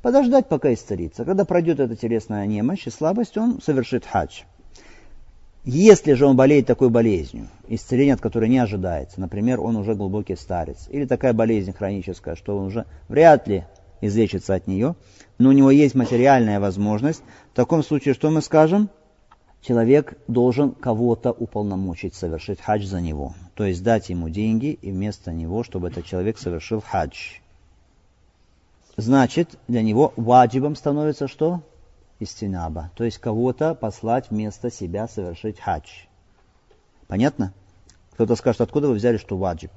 [0.01, 1.25] Подождать, пока исцелится.
[1.25, 4.41] Когда пройдет эта телесная немощь и слабость, он совершит хадж.
[5.63, 10.35] Если же он болеет такой болезнью, исцеление от которой не ожидается, например, он уже глубокий
[10.35, 13.65] старец, или такая болезнь хроническая, что он уже вряд ли
[14.01, 14.95] излечится от нее,
[15.37, 17.21] но у него есть материальная возможность,
[17.53, 18.89] в таком случае что мы скажем?
[19.61, 23.35] Человек должен кого-то уполномочить совершить хадж за него.
[23.55, 27.39] То есть дать ему деньги и вместо него, чтобы этот человек совершил хадж.
[28.97, 31.61] Значит, для него ваджибом становится что?
[32.19, 32.91] Истинаба.
[32.95, 35.89] То есть кого-то послать вместо себя совершить хадж.
[37.07, 37.53] Понятно?
[38.13, 39.71] Кто-то скажет, откуда вы взяли, что ваджиб?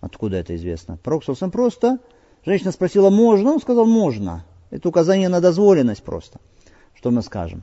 [0.00, 0.98] Откуда это известно?
[1.02, 1.98] Пророк просто,
[2.44, 3.52] женщина спросила, можно?
[3.52, 4.44] Он сказал, можно.
[4.70, 6.40] Это указание на дозволенность просто.
[6.94, 7.62] Что мы скажем?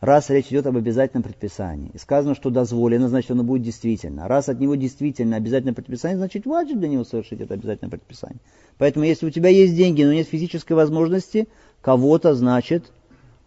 [0.00, 4.28] Раз речь идет об обязательном предписании, и сказано, что дозволено, значит, оно будет действительно.
[4.28, 8.40] Раз от него действительно обязательное предписание, значит, важно для него совершить это обязательное предписание.
[8.76, 11.48] Поэтому, если у тебя есть деньги, но нет физической возможности,
[11.80, 12.92] кого-то, значит,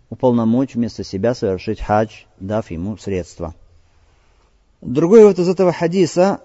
[0.10, 3.53] уполномочь вместо себя совершить хадж, дав ему средства.
[4.81, 6.41] Другой вот из этого хадиса,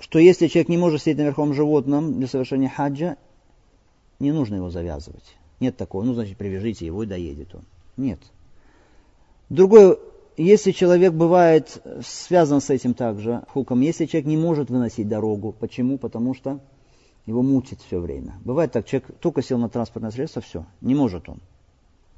[0.00, 3.16] что если человек не может сидеть на верховом животном для совершения хаджа,
[4.20, 5.36] не нужно его завязывать.
[5.60, 6.02] Нет такого.
[6.04, 7.62] Ну, значит, привяжите его и доедет он.
[7.96, 8.20] Нет.
[9.48, 9.98] Другое,
[10.36, 15.98] если человек бывает связан с этим также, хуком, если человек не может выносить дорогу, почему?
[15.98, 16.60] Потому что
[17.26, 18.38] его мутит все время.
[18.44, 21.40] Бывает так, человек только сел на транспортное средство, все, не может он.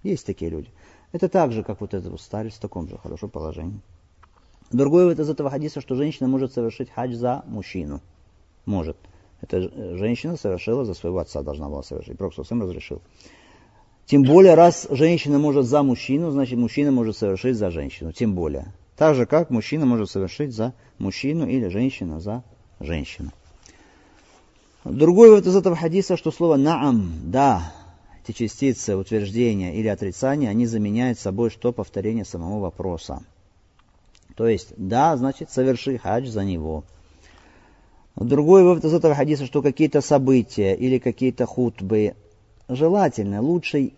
[0.03, 0.69] Есть такие люди.
[1.13, 3.81] Это так же, как вот этот вот старец, в таком же хорошем положении.
[4.71, 8.01] Другое вот из этого хадиса, что женщина может совершить хадж за мужчину.
[8.67, 8.97] Может.
[9.41, 12.17] Эта женщина совершила за своего отца, должна была совершить.
[12.17, 13.01] Пророк сам разрешил.
[14.07, 18.13] Тем более, раз женщина может за мужчину, значит мужчина может совершить за женщину.
[18.13, 18.73] Тем более.
[18.97, 22.43] Так же, как мужчина может совершить за мужчину или женщина за
[22.81, 23.31] женщину.
[24.85, 27.73] Другой вот из этого хадиса, что слово «наам», «да»,
[28.27, 31.73] эти частицы утверждения или отрицания, они заменяют собой что?
[31.73, 33.23] Повторение самого вопроса.
[34.37, 36.85] То есть, да, значит, соверши хадж за него.
[38.17, 42.15] Другой вывод из этого хадиса, что какие-то события или какие-то хутбы
[42.75, 43.93] желательно, лучше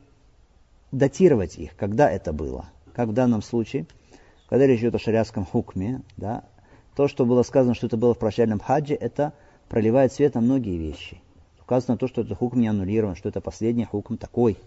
[0.91, 2.67] датировать их, когда это было.
[2.95, 3.87] Как в данном случае,
[4.49, 6.45] когда речь идет о шариатском хукме, да,
[6.95, 9.33] то, что было сказано, что это было в прощальном хаджи, это
[9.69, 11.21] проливает свет на многие вещи.
[11.61, 14.59] Указано то, что это хукм не аннулирован, что это последний хукм такой.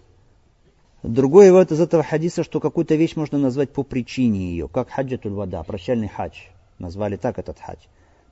[1.02, 5.32] Другое вот из этого хадиса, что какую-то вещь можно назвать по причине ее, как хаджатуль
[5.32, 6.34] вода, прощальный хадж.
[6.78, 7.78] Назвали так этот хадж.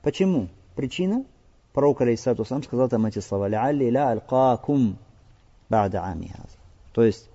[0.01, 0.49] Почему?
[0.75, 1.23] Причина?
[1.73, 3.47] Пророк, алейсату сам сказал там эти слова.
[3.47, 4.97] «Лялли ля алькакум
[5.69, 6.33] бада ами
[6.93, 7.29] То есть,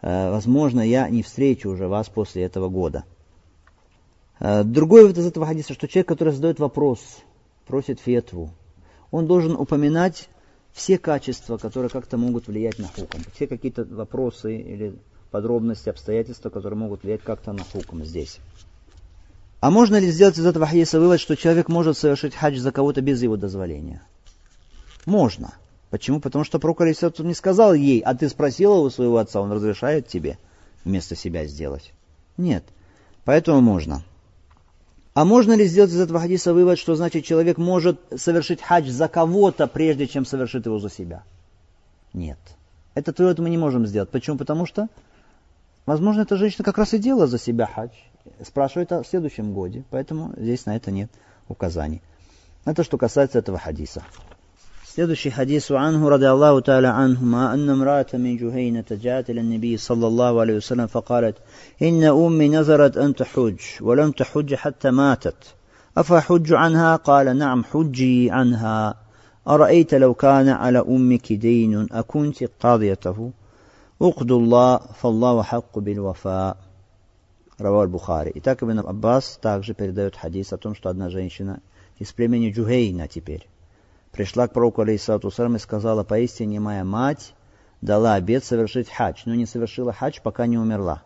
[0.00, 3.04] Э, возможно, я не встречу уже вас после этого года.
[4.38, 7.00] Э, другой вывод из этого хадиса, что человек, который задает вопрос,
[7.66, 8.50] просит фетву,
[9.10, 10.28] он должен упоминать
[10.72, 13.22] все качества, которые как-то могут влиять на хуком.
[13.34, 14.96] Все какие-то вопросы или
[15.30, 18.38] подробности, обстоятельства, которые могут влиять как-то на хуком здесь.
[19.60, 23.00] А можно ли сделать из этого хадиса вывод, что человек может совершить хадж за кого-то
[23.00, 24.02] без его дозволения?
[25.04, 25.54] Можно.
[25.90, 26.20] Почему?
[26.20, 30.38] Потому что Алисату не сказал ей, а ты спросила у своего отца, он разрешает тебе
[30.84, 31.92] вместо себя сделать.
[32.36, 32.64] Нет.
[33.24, 34.02] Поэтому можно.
[35.14, 39.08] А можно ли сделать из этого хадиса вывод, что значит человек может совершить хадж за
[39.08, 41.24] кого-то, прежде чем совершит его за себя?
[42.12, 42.38] Нет.
[42.94, 44.10] Этот вывод мы не можем сделать.
[44.10, 44.36] Почему?
[44.36, 44.88] Потому что
[45.88, 47.94] Возможно, эта женщина как раз и делала за себя хадж.
[48.44, 51.10] Спрашивает о следующем годе, поэтому здесь на это нет
[51.48, 52.02] указаний.
[52.66, 54.02] Это что касается этого хадиса.
[54.97, 60.07] Следующий хадис عنه رضي الله تعالى عنهما أن امرأة من جهينة جاءت إلى النبي صلى
[60.07, 61.37] الله عليه وسلم فقالت
[61.81, 65.55] إن أمي نذرت أن تحج ولم تحج حتى ماتت
[65.97, 68.95] أفحج عنها قال نعم حجي عنها
[69.47, 73.31] أرأيت لو كان على أمك دين أكنت قاضيته
[74.01, 76.57] أقد الله فالله حق بالوفاء
[77.61, 81.61] رواه البخاري Итак, Ибн Аббас также передает хадис о том, что одна женщина
[81.99, 83.47] из племени Джухейна теперь
[84.12, 84.84] пришла к пророку
[85.30, 87.34] Сарам и сказала, поистине моя мать
[87.80, 91.02] дала обед совершить хадж, но не совершила хадж, пока не умерла.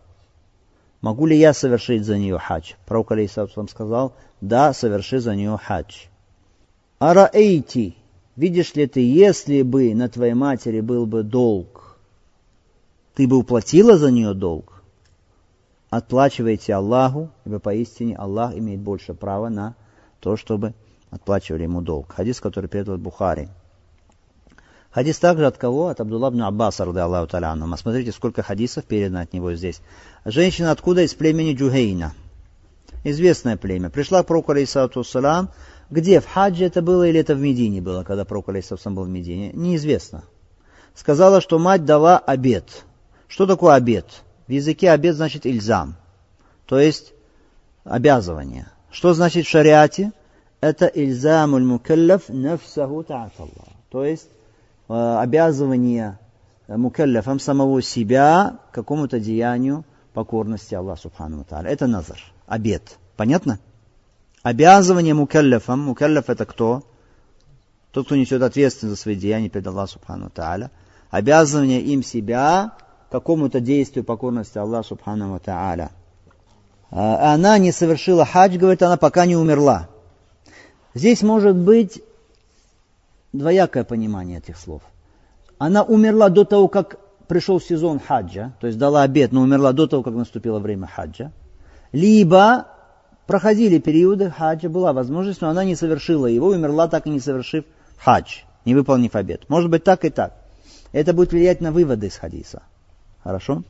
[1.00, 2.74] Могу ли я совершить за нее хадж?
[2.86, 6.06] Пророк Алейсату сказал, да, соверши за нее хадж.
[7.00, 7.96] Араэйти,
[8.36, 11.98] видишь ли ты, если бы на твоей матери был бы долг,
[13.14, 14.82] ты бы уплатила за нее долг?
[15.90, 19.74] Отплачивайте Аллаху, ибо поистине Аллах имеет больше права на
[20.20, 20.72] то, чтобы
[21.12, 22.12] отплачивали ему долг.
[22.12, 23.48] Хадис, который передал Бухари.
[24.90, 25.88] Хадис также от кого?
[25.88, 27.76] От Абдулла ибн Аббаса, рады Аллаху таляну.
[27.76, 29.80] Смотрите, сколько хадисов передано от него здесь.
[30.24, 31.02] Женщина откуда?
[31.02, 32.14] Из племени Джухейна.
[33.04, 33.90] Известное племя.
[33.90, 35.50] Пришла к пророку, алейсалату салам.
[35.90, 36.20] Где?
[36.20, 39.52] В хаджи это было или это в Медине было, когда пророк, алейсалату был в Медине?
[39.52, 40.24] Неизвестно.
[40.94, 42.84] Сказала, что мать дала обед.
[43.28, 44.06] Что такое обед?
[44.46, 45.96] В языке обед значит ильзам.
[46.66, 47.12] То есть
[47.84, 48.68] обязывание.
[48.90, 50.12] Что значит в шариате?
[50.62, 53.68] Это ильзамуль мукаллаф нафсаху та'аталлах.
[53.90, 54.28] То есть
[54.88, 56.18] э, обязывание
[56.68, 61.68] мукаллафом самого себя какому-то деянию покорности Аллаху Субхану Тааля.
[61.68, 62.96] Это назар, обед.
[63.16, 63.58] Понятно?
[64.42, 65.80] Обязывание мукаллафом.
[65.80, 66.84] Мукаллаф это кто?
[67.90, 70.70] Тот, кто несет ответственность за свои деяния перед Аллаху Субхану Тааля.
[71.10, 72.72] Обязывание им себя
[73.10, 75.90] какому-то действию покорности Аллаху Субхану Тааля.
[76.92, 79.88] А она не совершила хадж, говорит она, пока не умерла.
[80.94, 82.02] Здесь может быть
[83.32, 84.82] двоякое понимание этих слов.
[85.58, 89.86] Она умерла до того, как пришел сезон хаджа, то есть дала обед, но умерла до
[89.86, 91.32] того, как наступило время хаджа.
[91.92, 92.66] Либо
[93.26, 97.64] проходили периоды хаджа, была возможность, но она не совершила его, умерла так и не совершив
[97.96, 99.48] хадж, не выполнив обед.
[99.48, 100.36] Может быть так и так.
[100.92, 102.62] Это будет влиять на выводы из хадиса.
[103.22, 103.62] Хорошо?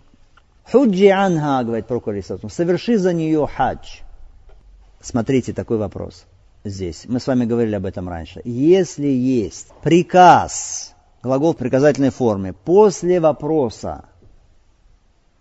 [0.64, 2.08] Худжи анха, говорит пророк
[2.48, 4.00] соверши за нее хадж.
[5.00, 6.24] Смотрите, такой вопрос
[6.64, 7.04] здесь.
[7.06, 8.40] Мы с вами говорили об этом раньше.
[8.44, 14.06] Если есть приказ, глагол в приказательной форме, после вопроса,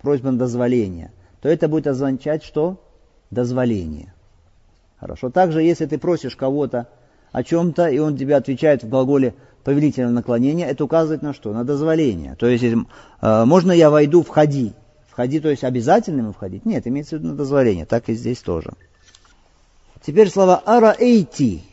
[0.01, 2.83] просьба на дозволение, то это будет означать что?
[3.29, 4.13] Дозволение.
[4.99, 5.29] Хорошо.
[5.29, 6.87] Также, если ты просишь кого-то
[7.31, 11.53] о чем-то, и он тебе отвечает в глаголе повелительного наклонения, это указывает на что?
[11.53, 12.35] На дозволение.
[12.35, 14.73] То есть, э, можно я войду, входи.
[15.09, 16.65] Входи, то есть обязательно ему входить?
[16.65, 17.85] Нет, имеется в виду на дозволение.
[17.85, 18.73] Так и здесь тоже.
[20.05, 21.63] Теперь слова араэйти.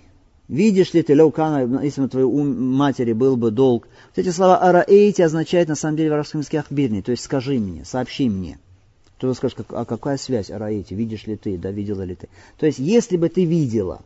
[0.48, 3.86] Видишь ли ты, Леукана, если у твоей матери был бы долг.
[4.08, 7.58] Вот эти слова араэйти означают на самом деле в арабском языке ахбирни, то есть скажи
[7.58, 8.58] мне, сообщи мне.
[9.18, 12.28] Кто-то скажет, а какая связь араэйти, видишь ли ты, да, видела ли ты.
[12.56, 14.02] То есть, если бы ты видела,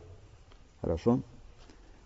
[0.81, 1.21] хорошо,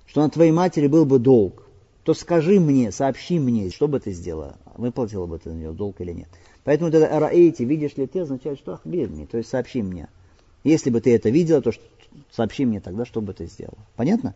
[0.05, 1.63] что на твоей матери был бы долг,
[2.03, 5.99] то скажи мне, сообщи мне, что бы ты сделала, выплатила бы ты на нее долг
[5.99, 6.27] или нет.
[6.63, 10.09] Поэтому вот это араэйти, видишь ли ты, означает, что ахбирни, то есть сообщи мне.
[10.63, 11.71] Если бы ты это видела, то
[12.31, 13.77] сообщи мне тогда, что бы ты сделал.
[13.95, 14.33] Понятно?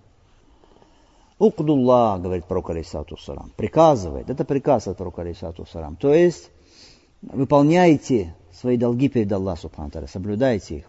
[1.39, 4.29] Укдулла, говорит пророк Алисату Сарам, приказывает.
[4.29, 5.95] Это приказ от пророка Алисату Сарам.
[5.95, 6.51] То есть,
[7.21, 10.85] выполняйте свои долги перед Аллахом, Субхану соблюдайте их.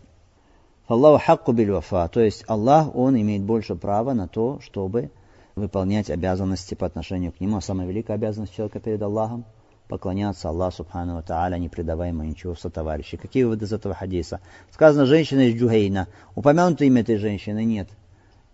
[0.88, 2.09] Аллаху хакку биль вафа.
[2.09, 5.11] То есть, Аллах, Он имеет больше права на то, чтобы
[5.55, 7.57] выполнять обязанности по отношению к Нему.
[7.57, 9.45] А самая великая обязанность человека перед Аллахом–
[9.88, 13.18] поклоняться Аллаху Субхану Тааля, не предавая ему ничего сотоварищей.
[13.18, 14.40] Какие выводы из этого хадиса?
[14.71, 16.09] Сказано, женщина из Джухейна.
[16.35, 17.64] Упомянуто имя этой женщины?
[17.64, 17.88] Нет.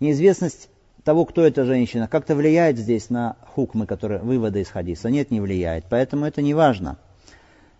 [0.00, 0.68] Неизвестность
[1.04, 5.10] того, кто эта женщина, как-то влияет здесь на хукмы, которые, выводы из хадиса?
[5.10, 5.84] Нет, не влияет.
[5.88, 6.98] Поэтому это не важно.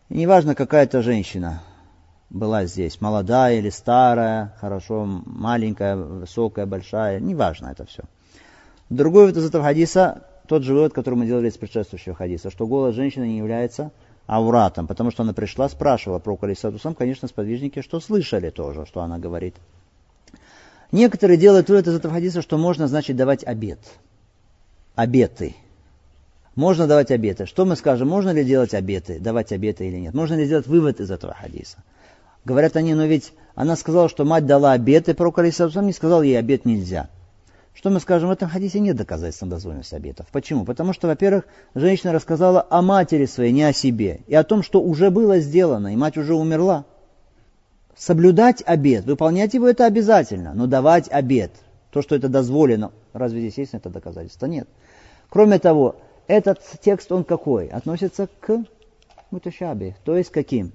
[0.09, 1.63] Не важно, какая это женщина
[2.31, 8.05] была здесь, молодая или старая, хорошо, маленькая, высокая, большая, не важно это все.
[8.91, 12.67] Другой вывод из этого хадиса, тот же вывод, который мы делали из предшествующего хадиса, что
[12.67, 13.93] голос женщины не является
[14.27, 19.19] ауратом, потому что она пришла, спрашивала про Калисатусам, конечно, сподвижники, что слышали тоже, что она
[19.19, 19.55] говорит.
[20.91, 23.79] Некоторые делают вывод из этого хадиса, что можно, значит, давать обед.
[24.95, 25.55] Обеты.
[26.55, 27.47] Можно давать обеты.
[27.47, 30.15] Что мы скажем, можно ли делать обеты, давать обеты или нет?
[30.15, 31.79] Можно ли сделать вывод из этого хадиса?
[32.45, 36.39] Говорят они, но ведь она сказала, что мать дала обеты, про Калисатусам не сказал ей
[36.39, 37.11] обед нельзя.
[37.79, 40.27] Что мы скажем, в этом хадисе нет доказательств на дозволенность обетов.
[40.33, 40.65] Почему?
[40.65, 41.45] Потому что, во-первых,
[41.77, 45.93] женщина рассказала о матери своей, не о себе, и о том, что уже было сделано,
[45.93, 46.87] и мать уже умерла.
[47.97, 51.53] Соблюдать обет, выполнять его это обязательно, но давать обет,
[51.93, 54.47] то, что это дозволено, разве здесь есть это доказательство?
[54.47, 54.67] Нет.
[55.29, 55.95] Кроме того,
[56.27, 57.69] этот текст, он какой?
[57.69, 58.65] Относится к
[59.31, 60.73] муташаби, то есть каким?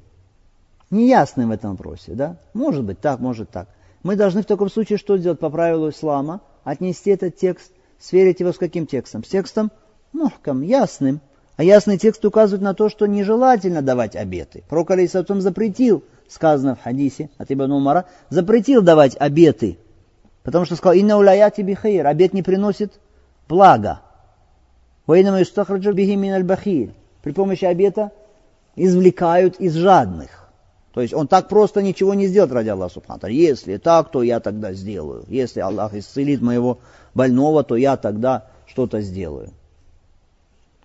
[0.89, 2.37] Неясным в этом вопросе, да?
[2.53, 3.67] Может быть так, может так.
[4.03, 6.39] Мы должны в таком случае что сделать по правилу ислама?
[6.63, 9.23] Отнести этот текст, сверить его с каким текстом?
[9.23, 9.71] С текстом
[10.13, 11.21] мухкам, ясным.
[11.55, 14.63] А ясный текст указывает на то, что нежелательно давать обеты.
[14.69, 19.77] Пророк Алисатум запретил, сказано в хадисе от Ибн Умара, запретил давать обеты.
[20.41, 22.99] Потому что сказал, инна уляяти бихейр, обет не приносит
[23.47, 24.01] блага.
[25.05, 25.23] При
[27.31, 28.11] помощи обета
[28.75, 30.42] извлекают из жадных.
[30.93, 33.27] То есть он так просто ничего не сделает ради Аллаха Субхану.
[33.27, 35.25] Если так, то я тогда сделаю.
[35.27, 36.77] Если Аллах исцелит моего
[37.15, 39.49] больного, то я тогда что-то сделаю.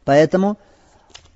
[0.04, 0.56] Поэтому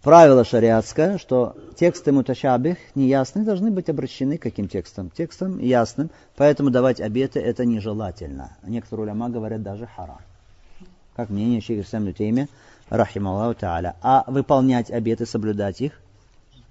[0.03, 5.11] правило шариатское, что тексты муташабих неясные должны быть обращены к каким текстам?
[5.11, 6.11] Текстам ясным.
[6.37, 8.57] Поэтому давать обеты это нежелательно.
[8.63, 10.21] Некоторые уляма говорят даже харам.
[11.15, 12.49] Как мнение Шейха Сам Тейме,
[12.89, 13.97] рахималлаху та'аля.
[14.01, 15.93] А выполнять обеты, соблюдать их–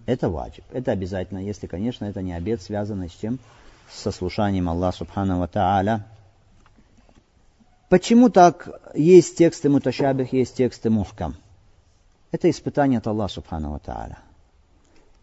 [0.06, 0.64] это ваджиб.
[0.72, 3.40] Это обязательно, если, конечно, это не обед, связанный с чем?
[3.92, 6.06] Со слушанием Аллаха Субхану Тааля.
[7.90, 11.36] Почему так есть тексты муташабих, есть тексты мухкам?
[12.32, 14.20] Это испытание от Аллаха Субхану Тааля.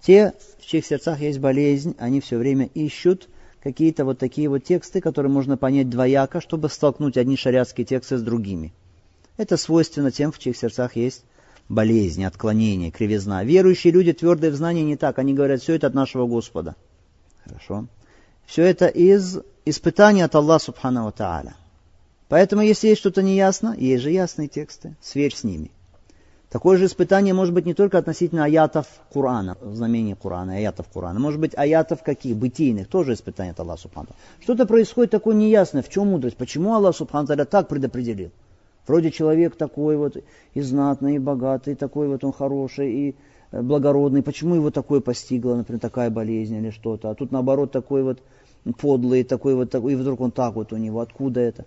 [0.01, 3.29] Те, в чьих сердцах есть болезнь, они все время ищут
[3.63, 8.23] какие-то вот такие вот тексты, которые можно понять двояко, чтобы столкнуть одни шариатские тексты с
[8.23, 8.73] другими.
[9.37, 11.25] Это свойственно тем, в чьих сердцах есть
[11.69, 13.45] болезни, отклонения, кривизна.
[13.45, 15.19] Верующие люди, твердые в знании, не так.
[15.19, 16.77] Они говорят, все это от нашего Господа.
[17.45, 17.87] Хорошо.
[18.47, 21.55] Все это из испытания от Аллаха Субхану Тааля.
[22.29, 25.71] Поэтому, если есть что-то неясно, есть же ясные тексты, сверь с ними.
[26.51, 31.21] Такое же испытание может быть не только относительно аятов Корана, знамений Корана, аятов Корана.
[31.21, 32.37] Может быть аятов каких?
[32.37, 34.09] Бытийных, тоже испытание от Аллаха Субхану.
[34.41, 35.83] Что-то происходит такое неясное.
[35.83, 36.39] В чем мудрость?
[36.39, 38.31] Почему Аллах Субхану так предопределил?
[38.89, 40.17] Вроде человек такой вот
[40.55, 43.17] и знатный, и богатый, и такой вот он хороший, и
[43.53, 44.23] э, благородный.
[44.23, 47.11] Почему его такое постигло, например, такая болезнь или что-то?
[47.11, 48.23] А тут наоборот такой вот
[48.81, 51.01] подлый, такой вот, такой, и вдруг он так вот у него.
[51.01, 51.67] Откуда это?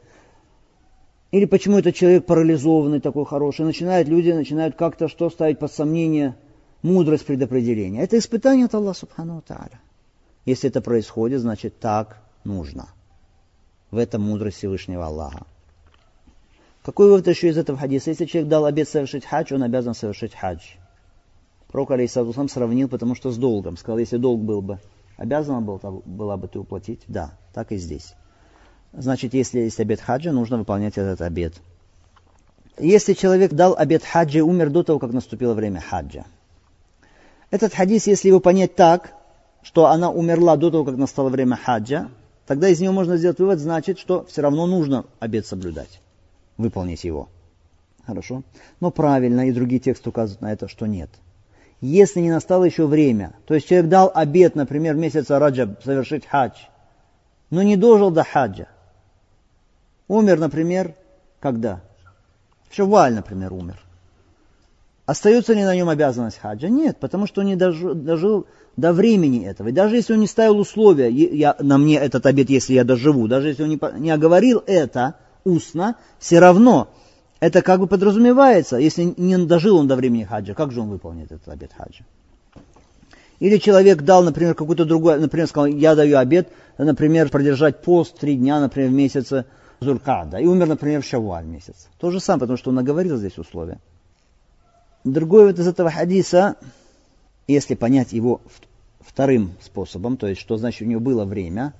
[1.30, 3.65] Или почему этот человек парализованный, такой хороший?
[3.65, 6.36] Начинают люди, начинают как-то что ставить под сомнение
[6.82, 8.01] мудрость предопределения.
[8.01, 9.80] Это испытание от Аллаха Субхану Тааля.
[10.45, 12.89] Если это происходит, значит так нужно.
[13.91, 15.45] В этом мудрость Всевышнего Аллаха.
[16.84, 18.10] Какой вывод еще из этого хадиса?
[18.10, 20.62] Если человек дал обед совершить хадж, он обязан совершить хадж.
[21.68, 23.78] Пророк Алейсалам сравнил, потому что с долгом.
[23.78, 24.80] Сказал, если долг был бы,
[25.16, 27.02] обязана был, была бы ты уплатить?
[27.08, 28.16] Да, так и здесь.
[28.94, 31.54] Значит, если есть обед хаджа, нужно выполнять этот обед.
[32.80, 36.26] Если человек дал обед хаджа и умер до того, как наступило время хаджа.
[37.52, 39.14] Этот хадис, если его понять так,
[39.62, 42.10] что она умерла до того, как настало время хаджа,
[42.48, 46.02] тогда из него можно сделать вывод, значит, что все равно нужно обед соблюдать
[46.58, 47.30] выполнить его.
[48.06, 48.43] Хорошо?
[48.80, 51.10] Но правильно, и другие тексты указывают на это, что нет.
[51.82, 56.26] Если не настало еще время, то есть человек дал обед, например, в месяц Раджаб совершить
[56.28, 56.54] хадж,
[57.49, 58.68] но не дожил до хаджа.
[60.08, 60.93] Умер, например,
[61.39, 61.82] когда?
[62.70, 63.82] В Шаваль, например, умер.
[65.06, 66.70] Остается ли на нем обязанность хаджа?
[66.70, 68.45] Нет, потому что он не дожил, дожил
[68.78, 69.70] до времени этого.
[69.70, 73.28] И даже если он не ставил условия, я, на мне этот обед, если я доживу,
[73.28, 76.89] даже если он не, не оговорил это, устно, все равно
[77.39, 81.32] это как бы подразумевается, если не дожил он до времени хаджа, как же он выполнит
[81.32, 82.04] этот обед хаджа?
[83.39, 88.38] Или человек дал, например, какой-то другой, например, сказал, я даю обед, например, продержать пост три
[88.38, 89.46] дня, например, в месяце
[89.80, 91.88] Зулькада, и умер, например, в Шавуаль месяц.
[91.98, 93.80] То же самое, потому что он наговорил здесь условия.
[95.04, 96.56] Другой вот из этого хадиса,
[97.48, 98.42] если понять его
[99.00, 101.74] вторым способом, то есть, что значит у него было время,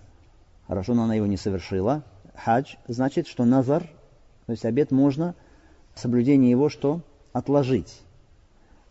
[0.68, 2.01] хорошо, но она его не совершила,
[2.36, 3.84] хадж, значит, что назар,
[4.45, 5.36] то есть обед можно,
[5.95, 7.01] соблюдение его что?
[7.34, 8.01] Отложить.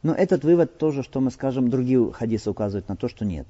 [0.03, 3.47] Но этот вывод тоже, что мы скажем, другие хадисы указывают на то, что нет.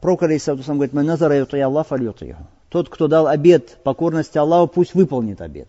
[0.00, 2.46] Пророк Алейсалатусам говорит, «Мы назара Аллах его».
[2.68, 5.68] Тот, кто дал обед покорности Аллаху, пусть выполнит обед.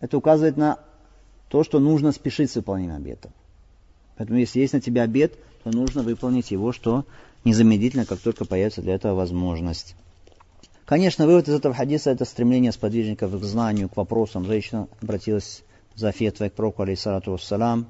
[0.00, 0.78] Это указывает на
[1.48, 3.30] то, что нужно спешить с выполнением обета.
[4.16, 5.32] Поэтому, если есть на тебя обед,
[5.64, 7.06] то нужно выполнить его, что
[7.44, 9.96] незамедлительно, как только появится для этого возможность.
[10.90, 14.44] Конечно, вывод из этого хадиса– это стремление сподвижников к знанию, к вопросам.
[14.44, 15.62] Женщина обратилась
[15.94, 17.86] за фетвой к пророку, алейсалату вассалам.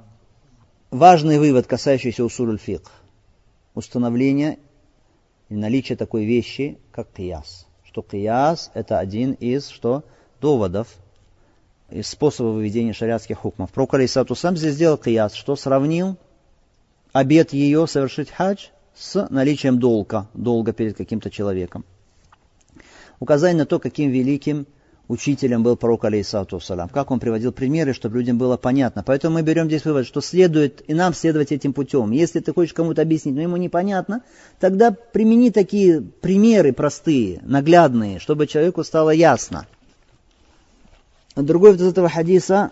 [0.90, 2.92] Важный вывод, касающийся усуль фикх.
[3.74, 4.58] Установление
[5.48, 7.66] и наличие такой вещи, как кияс.
[7.84, 10.04] Что кияс– это один из что?
[10.42, 10.88] доводов
[11.88, 13.70] из способов выведения шариатских хукмов.
[13.70, 16.18] Пророк Алейсату сам здесь сделал кияс, что сравнил
[17.14, 21.86] обед ее совершить хадж с наличием долга, долга перед каким-то человеком.
[23.20, 24.66] Указание на то, каким великим
[25.06, 29.02] учителем был пророк алейсату салам, как он приводил примеры, чтобы людям было понятно.
[29.02, 32.12] Поэтому мы берем здесь вывод, что следует и нам следовать этим путем.
[32.12, 34.22] Если ты хочешь кому-то объяснить, но ему непонятно,
[34.58, 39.66] тогда примени такие примеры простые, наглядные, чтобы человеку стало ясно.
[41.36, 42.70] Другой из этого хадиса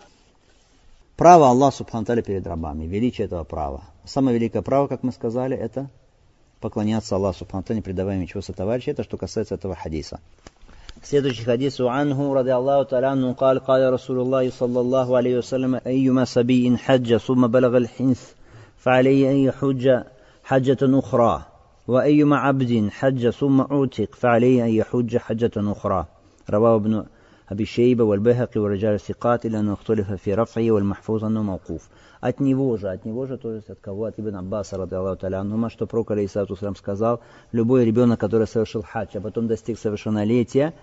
[1.16, 3.84] право Аллаха Субхану перед рабами, величие этого права.
[4.05, 5.90] Самое великое право, как мы сказали, это
[6.60, 8.91] поклоняться Аллаху Субхану не предавая ничего со товарища.
[8.91, 10.20] Это что касается этого хадиса.
[11.01, 15.80] Следующий хадис у Анху, ради Аллаху та'аляну, قال قال رسول الله صلى الله عليه وسلم
[15.86, 18.34] أيما سبي حج ثم بلغ الحنث
[18.78, 20.04] فعليه أن يحج
[20.43, 21.45] حجة أخرى
[21.88, 26.06] وأيما عبد حج ثم أعتق فعليه أن يحج حجة أخرى
[26.49, 27.06] رواه ابن
[27.49, 31.89] أبي شيبة والبيهقي والرجال الثقات إلا أنه اختلف في رفعه والمحفوظ أنه موقوف
[32.21, 34.05] от него же, от него же, то есть от кого?
[34.05, 37.21] От Ибн Аббаса, рады Аллаху Таля, что Пророк Алейсату сказал,
[37.53, 40.75] любой ребенок, который совершил хадж, а потом достиг совершеннолетия,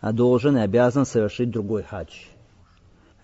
[0.00, 2.12] а должен и обязан совершить другой хадж.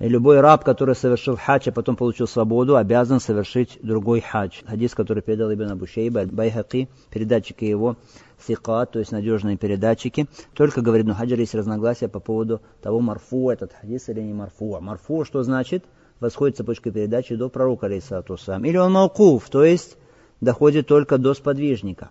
[0.00, 4.62] И любой раб, который совершил хадж, а потом получил свободу, обязан совершить другой хадж.
[4.66, 7.96] Хадис, который передал Ибн Абу Шейба, Байхаки, передатчики его,
[8.38, 10.26] сикат, то есть надежные передатчики.
[10.54, 14.74] Только, говорит, ну хаджар есть разногласия по поводу того, марфу этот хадис или не марфу.
[14.74, 15.84] А марфу что значит?
[16.20, 18.64] Восходит цепочка передачи до пророка, алейсалату сам.
[18.64, 19.96] Или он маукуф, то есть
[20.40, 22.10] доходит только до сподвижника.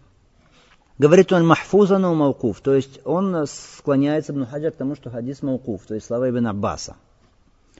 [0.98, 5.42] Говорит он махфузан у маукуф, то есть он склоняется Ибн Хаджар к тому, что хадис
[5.42, 6.98] маукуф, то есть слова Ибн Аббаса.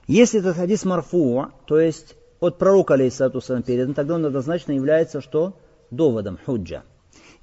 [0.06, 5.20] Если этот хадис марфу, то есть от пророка, алейсалату сам передан, тогда он однозначно является
[5.20, 5.54] что?
[5.90, 6.82] Доводом, худжа.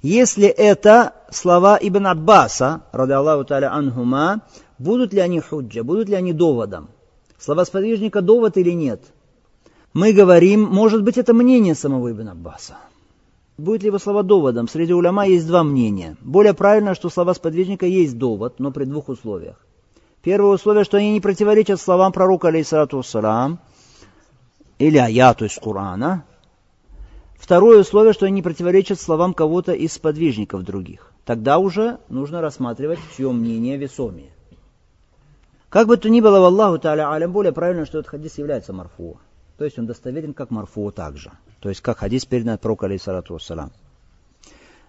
[0.02, 4.42] Если это слова Ибн Аббаса, ради Аллаху таля анхума,
[4.78, 6.88] будут ли они худжа, будут ли они доводом?
[7.38, 9.00] Слова сподвижника довод или нет?
[9.92, 12.78] Мы говорим, может быть, это мнение самого Ибн Аббаса.
[13.56, 14.68] Будет ли его слова доводом?
[14.68, 16.16] Среди уляма есть два мнения.
[16.20, 19.56] Более правильно, что слова сподвижника есть довод, но при двух условиях.
[20.22, 23.60] Первое условие, что они не противоречат словам пророка, алейсалату вассалам,
[24.78, 26.24] или аяту из Корана.
[27.36, 31.12] Второе условие, что они не противоречат словам кого-то из сподвижников других.
[31.24, 34.30] Тогда уже нужно рассматривать, чье мнение весомее.
[35.70, 38.72] Как бы то ни было, в Аллаху Та'аля Алям, более правильно, что этот хадис является
[38.72, 39.18] марфу.
[39.58, 41.30] То есть он достоверен как марфу также.
[41.60, 43.70] То есть как хадис передан от пророка, алейсалату вассалам.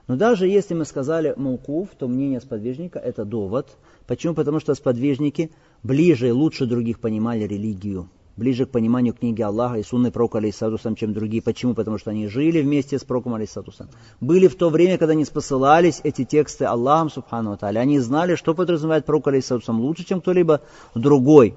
[0.07, 3.67] Но даже если мы сказали мулкуф, то мнение сподвижника это довод.
[4.07, 4.33] Почему?
[4.33, 5.51] Потому что сподвижники
[5.83, 8.09] ближе и лучше других понимали религию
[8.39, 11.43] ближе к пониманию книги Аллаха и сунны пророка Алейсатусам, чем другие.
[11.43, 11.75] Почему?
[11.75, 13.89] Потому что они жили вместе с пророком Алейсатусом.
[14.19, 17.81] Были в то время, когда не спосылались эти тексты Аллахом, Субхану Аталя.
[17.81, 20.61] Они знали, что подразумевает пророк Алейсатусам лучше, чем кто-либо
[20.95, 21.55] другой.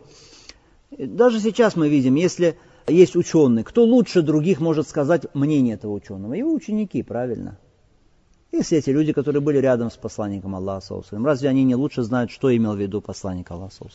[0.91, 6.35] Даже сейчас мы видим, если есть ученый, кто лучше других может сказать мнение этого ученого?
[6.35, 7.59] Его ученики, правильно?
[8.51, 12.55] Если эти люди, которые были рядом с посланником Аллаха, разве они не лучше знают, что
[12.55, 13.87] имел в виду посланник Аллаха?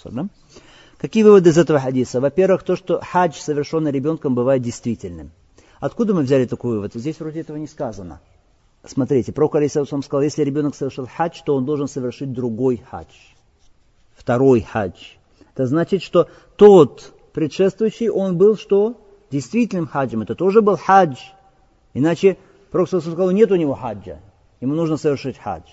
[0.97, 2.19] Какие выводы из этого хадиса?
[2.19, 5.31] Во-первых, то, что хадж, совершенный ребенком, бывает действительным.
[5.79, 6.93] Откуда мы взяли такой вывод?
[6.95, 8.19] Здесь вроде этого не сказано.
[8.83, 13.13] Смотрите, Пророк Алисаусам сказал, если ребенок совершил хадж, то он должен совершить другой хадж.
[14.15, 14.95] Второй хадж.
[15.53, 18.99] Это значит, что тот предшествующий, он был что?
[19.29, 20.21] Действительным хаджем.
[20.21, 21.17] Это тоже был хадж.
[21.93, 22.37] Иначе
[22.71, 24.19] Пророк Алисаусам сказал, нет у него хаджа.
[24.61, 25.69] Ему нужно совершить хадж.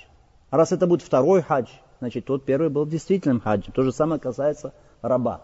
[0.51, 1.69] А раз это будет второй хадж,
[2.01, 3.73] значит тот первый был действительным хаджем.
[3.73, 4.75] То же самое касается
[5.09, 5.43] раба.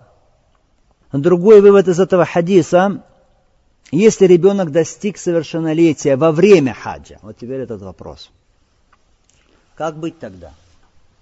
[1.12, 3.02] Другой вывод из этого хадиса,
[3.90, 8.30] если ребенок достиг совершеннолетия во время хаджа, вот теперь этот вопрос.
[9.74, 10.52] Как быть тогда?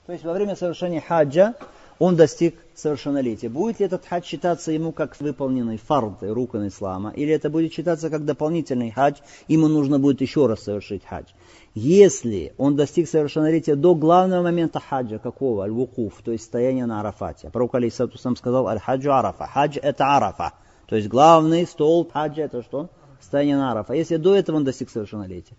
[0.07, 1.55] То есть во время совершения хаджа
[1.99, 3.49] он достиг совершеннолетия.
[3.49, 8.09] Будет ли этот хадж считаться ему как выполненный фард, рукан ислама, или это будет считаться
[8.09, 9.17] как дополнительный хадж,
[9.49, 11.27] ему нужно будет еще раз совершить хадж.
[11.75, 15.65] Если он достиг совершеннолетия до главного момента хаджа, какого?
[15.65, 17.51] Аль-Вукуф, то есть стояние на Арафате.
[17.51, 19.47] Пророк Алейсату сам сказал, Аль-Хаджу Арафа.
[19.47, 20.55] Хадж это Арафа.
[20.87, 22.89] То есть главный стол хаджа это что?
[23.21, 23.93] Стояние на Арафа.
[23.93, 25.55] Если до этого он достиг совершеннолетия.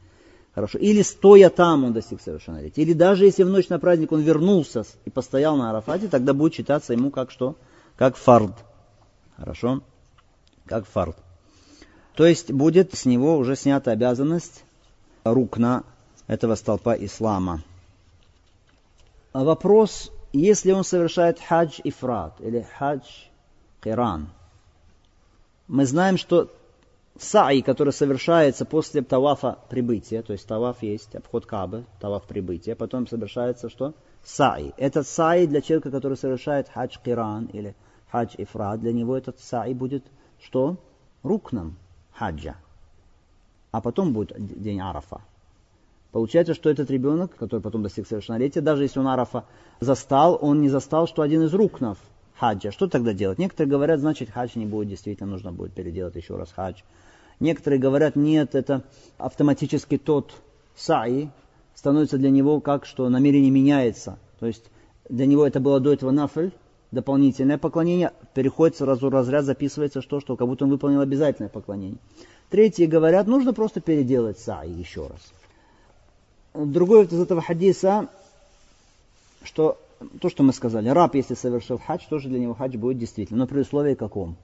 [0.53, 0.79] Хорошо.
[0.79, 2.81] Или стоя там он достиг совершеннолетия.
[2.81, 6.55] Или даже если в ночь на праздник он вернулся и постоял на Арафате, тогда будет
[6.55, 7.55] считаться ему как что?
[7.95, 8.53] Как фард.
[9.37, 9.83] Хорошо?
[10.65, 11.15] Как фард.
[12.15, 14.65] То есть будет с него уже снята обязанность
[15.23, 15.83] рукна
[16.29, 17.63] этого столпа ислама.
[19.33, 23.03] А вопрос, если он совершает хадж ифрат или хадж
[23.81, 24.29] киран.
[25.67, 26.51] Мы знаем, что
[27.17, 33.07] саи, который совершается после тавафа прибытия, то есть таваф есть, обход Кабы, таваф прибытия, потом
[33.07, 33.95] совершается что?
[34.23, 34.73] Саи.
[34.77, 37.75] Это саи для человека, который совершает хадж киран или
[38.11, 40.05] хадж ифрат, для него этот саи будет
[40.39, 40.77] что?
[41.23, 41.75] Рукном
[42.13, 42.55] хаджа.
[43.71, 45.21] А потом будет день Арафа.
[46.11, 49.45] Получается, что этот ребенок, который потом достиг совершеннолетия, даже если он Арафа
[49.79, 51.99] застал, он не застал, что один из рукнов
[52.39, 52.71] хаджа.
[52.71, 53.37] Что тогда делать?
[53.37, 56.81] Некоторые говорят, значит, хадж не будет, действительно нужно будет переделать еще раз хадж.
[57.39, 58.83] Некоторые говорят, нет, это
[59.17, 60.33] автоматически тот
[60.75, 61.29] саи
[61.75, 64.17] становится для него как, что намерение меняется.
[64.39, 64.65] То есть
[65.07, 66.51] для него это было до этого нафль,
[66.91, 71.99] дополнительное поклонение, переходит сразу разряд, записывается что, что как будто он выполнил обязательное поклонение.
[72.49, 75.33] Третьи говорят, нужно просто переделать саи еще раз.
[76.53, 78.09] Другой из этого хадиса,
[79.43, 79.77] что
[80.21, 83.47] то, что мы сказали, раб, если совершил хадж, тоже для него хадж будет действительно, но
[83.47, 84.35] при условии каком?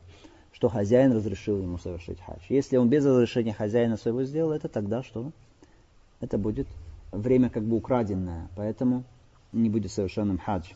[0.51, 2.41] Что хозяин разрешил ему совершить хадж.
[2.49, 5.31] Если он без разрешения хозяина своего сделал это, тогда что?
[6.21, 6.67] Это будет
[7.11, 9.03] время как бы украденное, поэтому
[9.51, 10.71] не будет совершенным хадж.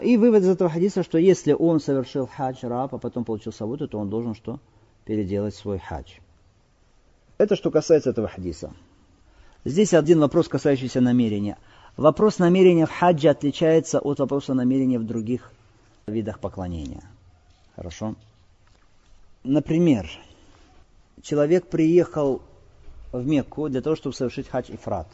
[0.00, 3.88] И вывод из этого хадиса, что если он совершил хадж раб, а потом получил свободу,
[3.88, 4.60] то он должен что?
[5.04, 6.12] Переделать свой хадж.
[7.36, 8.72] Это что касается этого хадиса.
[9.68, 11.58] Здесь один вопрос, касающийся намерения.
[11.98, 15.52] Вопрос намерения в хаджи отличается от вопроса намерения в других
[16.06, 17.02] видах поклонения.
[17.76, 18.14] Хорошо?
[19.44, 20.08] Например,
[21.20, 22.40] человек приехал
[23.12, 25.06] в Мекку для того, чтобы совершить хадж ифрат.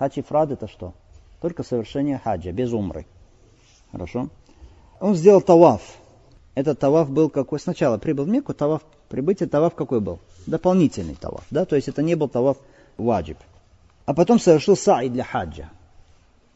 [0.00, 0.94] Хадж ифрат это что?
[1.40, 3.06] Только совершение хаджа, без умры.
[3.92, 4.30] Хорошо?
[4.98, 5.80] Он сделал таваф.
[6.56, 7.60] Этот таваф был какой?
[7.60, 10.18] Сначала прибыл в Мекку, таваф, прибытие таваф какой был?
[10.48, 11.44] Дополнительный таваф.
[11.52, 11.64] Да?
[11.66, 12.56] То есть это не был таваф
[12.96, 13.38] ваджиб.
[14.04, 15.70] А потом совершил саи для хаджа.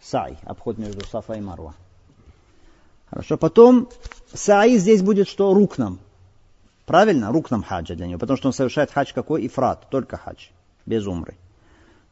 [0.00, 1.74] Сай, обход между Сафа и Марва.
[3.10, 3.88] Хорошо, потом
[4.32, 5.54] саи здесь будет что?
[5.54, 5.98] Рукном.
[6.86, 7.32] Правильно?
[7.32, 8.18] Рукном хаджа для него.
[8.18, 9.46] Потому что он совершает хадж какой?
[9.46, 10.48] Ифрат, только хадж,
[10.86, 11.36] без умры.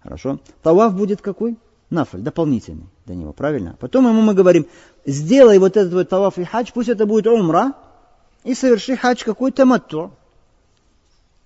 [0.03, 0.39] Хорошо.
[0.62, 1.57] Таваф будет какой?
[1.91, 3.76] Нафль, дополнительный для него, правильно?
[3.78, 4.66] Потом ему мы говорим,
[5.05, 7.72] сделай вот этот вот таваф и хадж, пусть это будет умра,
[8.43, 10.11] и соверши хадж какой-то матту.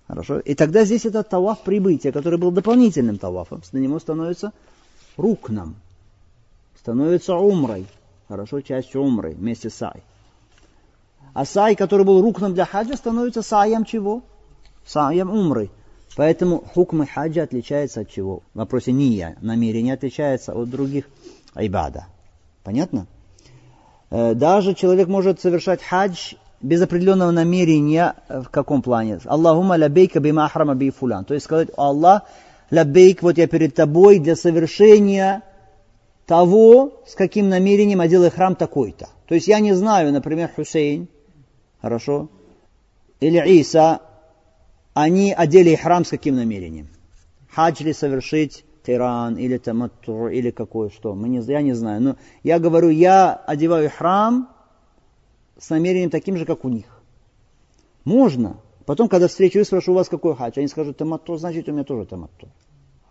[0.09, 0.39] Хорошо?
[0.39, 4.53] И тогда здесь этот таваф прибытия, который был дополнительным тавафом, на него становится
[5.17, 5.75] рукном,
[6.79, 7.85] становится умрой.
[8.27, 10.01] Хорошо, частью умры вместе с сай.
[11.35, 14.23] А сай, который был рукном для хаджа, становится саем чего?
[14.83, 15.69] Саем умры.
[16.15, 18.41] Поэтому хукмы хаджа отличается от чего?
[18.55, 21.05] В вопросе ния, намерение отличается от других
[21.53, 22.07] айбада.
[22.63, 23.05] Понятно?
[24.09, 29.19] Э, даже человек может совершать хадж без определенного намерения э, в каком плане?
[29.25, 31.25] Аллахума лабейка бима ахрама би фулян.
[31.25, 32.23] То есть сказать, Аллах,
[32.71, 35.43] лабейк, вот я перед тобой для совершения
[36.25, 39.09] того, с каким намерением одел храм такой-то.
[39.27, 41.07] То есть я не знаю, например, Хусейн,
[41.81, 42.29] хорошо,
[43.19, 44.01] или Иса,
[44.93, 46.89] они одели храм с каким намерением?
[47.51, 51.15] Хадж ли совершить тиран или таматту, или какое что?
[51.15, 52.01] Мы не, я не знаю.
[52.01, 54.49] Но я говорю, я одеваю храм
[55.59, 56.85] с намерением таким же, как у них.
[58.05, 58.57] Можно.
[58.85, 61.83] Потом, когда встречу и спрошу у вас какой хадж, они скажут таматту, значит у меня
[61.83, 62.49] тоже таматту.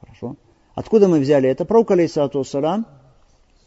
[0.00, 0.36] Хорошо?
[0.74, 1.64] Откуда мы взяли это?
[1.64, 2.44] Пророк, алейсалату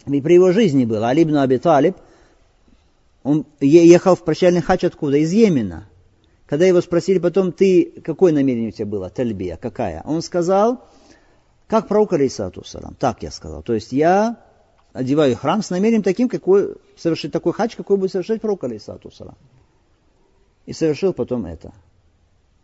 [0.07, 1.95] ведь при его жизни было, Алибн Аби Талиб,
[3.23, 5.17] он ехал в прощальный хадж откуда?
[5.17, 5.87] Из Йемена.
[6.47, 10.01] Когда его спросили потом, ты, какое намерение у тебя было, тальбия, какая?
[10.05, 10.83] Он сказал,
[11.67, 12.63] как пророк, алейсалату.
[12.97, 13.61] Так я сказал.
[13.61, 14.43] То есть я
[14.93, 19.37] одеваю храм с намерением таким, какой, совершить такой хадж, какой будет совершать пророк, алейсалату салам.
[20.65, 21.73] И совершил потом это.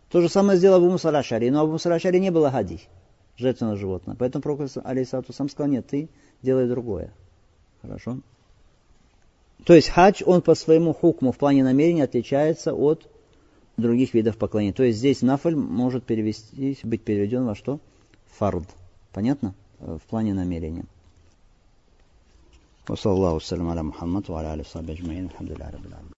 [0.10, 2.82] То же самое сделал Абу Муса Шари, но Абу Муса Шари не было хади,
[3.38, 4.18] жертвенного животного.
[4.18, 6.10] Поэтому пророк, алейсалату сам сказал, нет, ты
[6.42, 7.12] делай другое.
[7.82, 8.20] Хорошо?
[9.66, 13.10] То есть хадж, он по своему хукму в плане намерения отличается от
[13.76, 14.74] других видов поклонения.
[14.74, 17.80] То есть здесь нафаль может перевести, быть переведен во что?
[18.38, 18.68] Фард.
[19.12, 19.54] Понятно?
[19.80, 20.86] В плане намерения.
[22.90, 26.12] وصلى الله وسلم على محمد وعلى آله وصحبه أجمعين الحمد لله رب العالمين.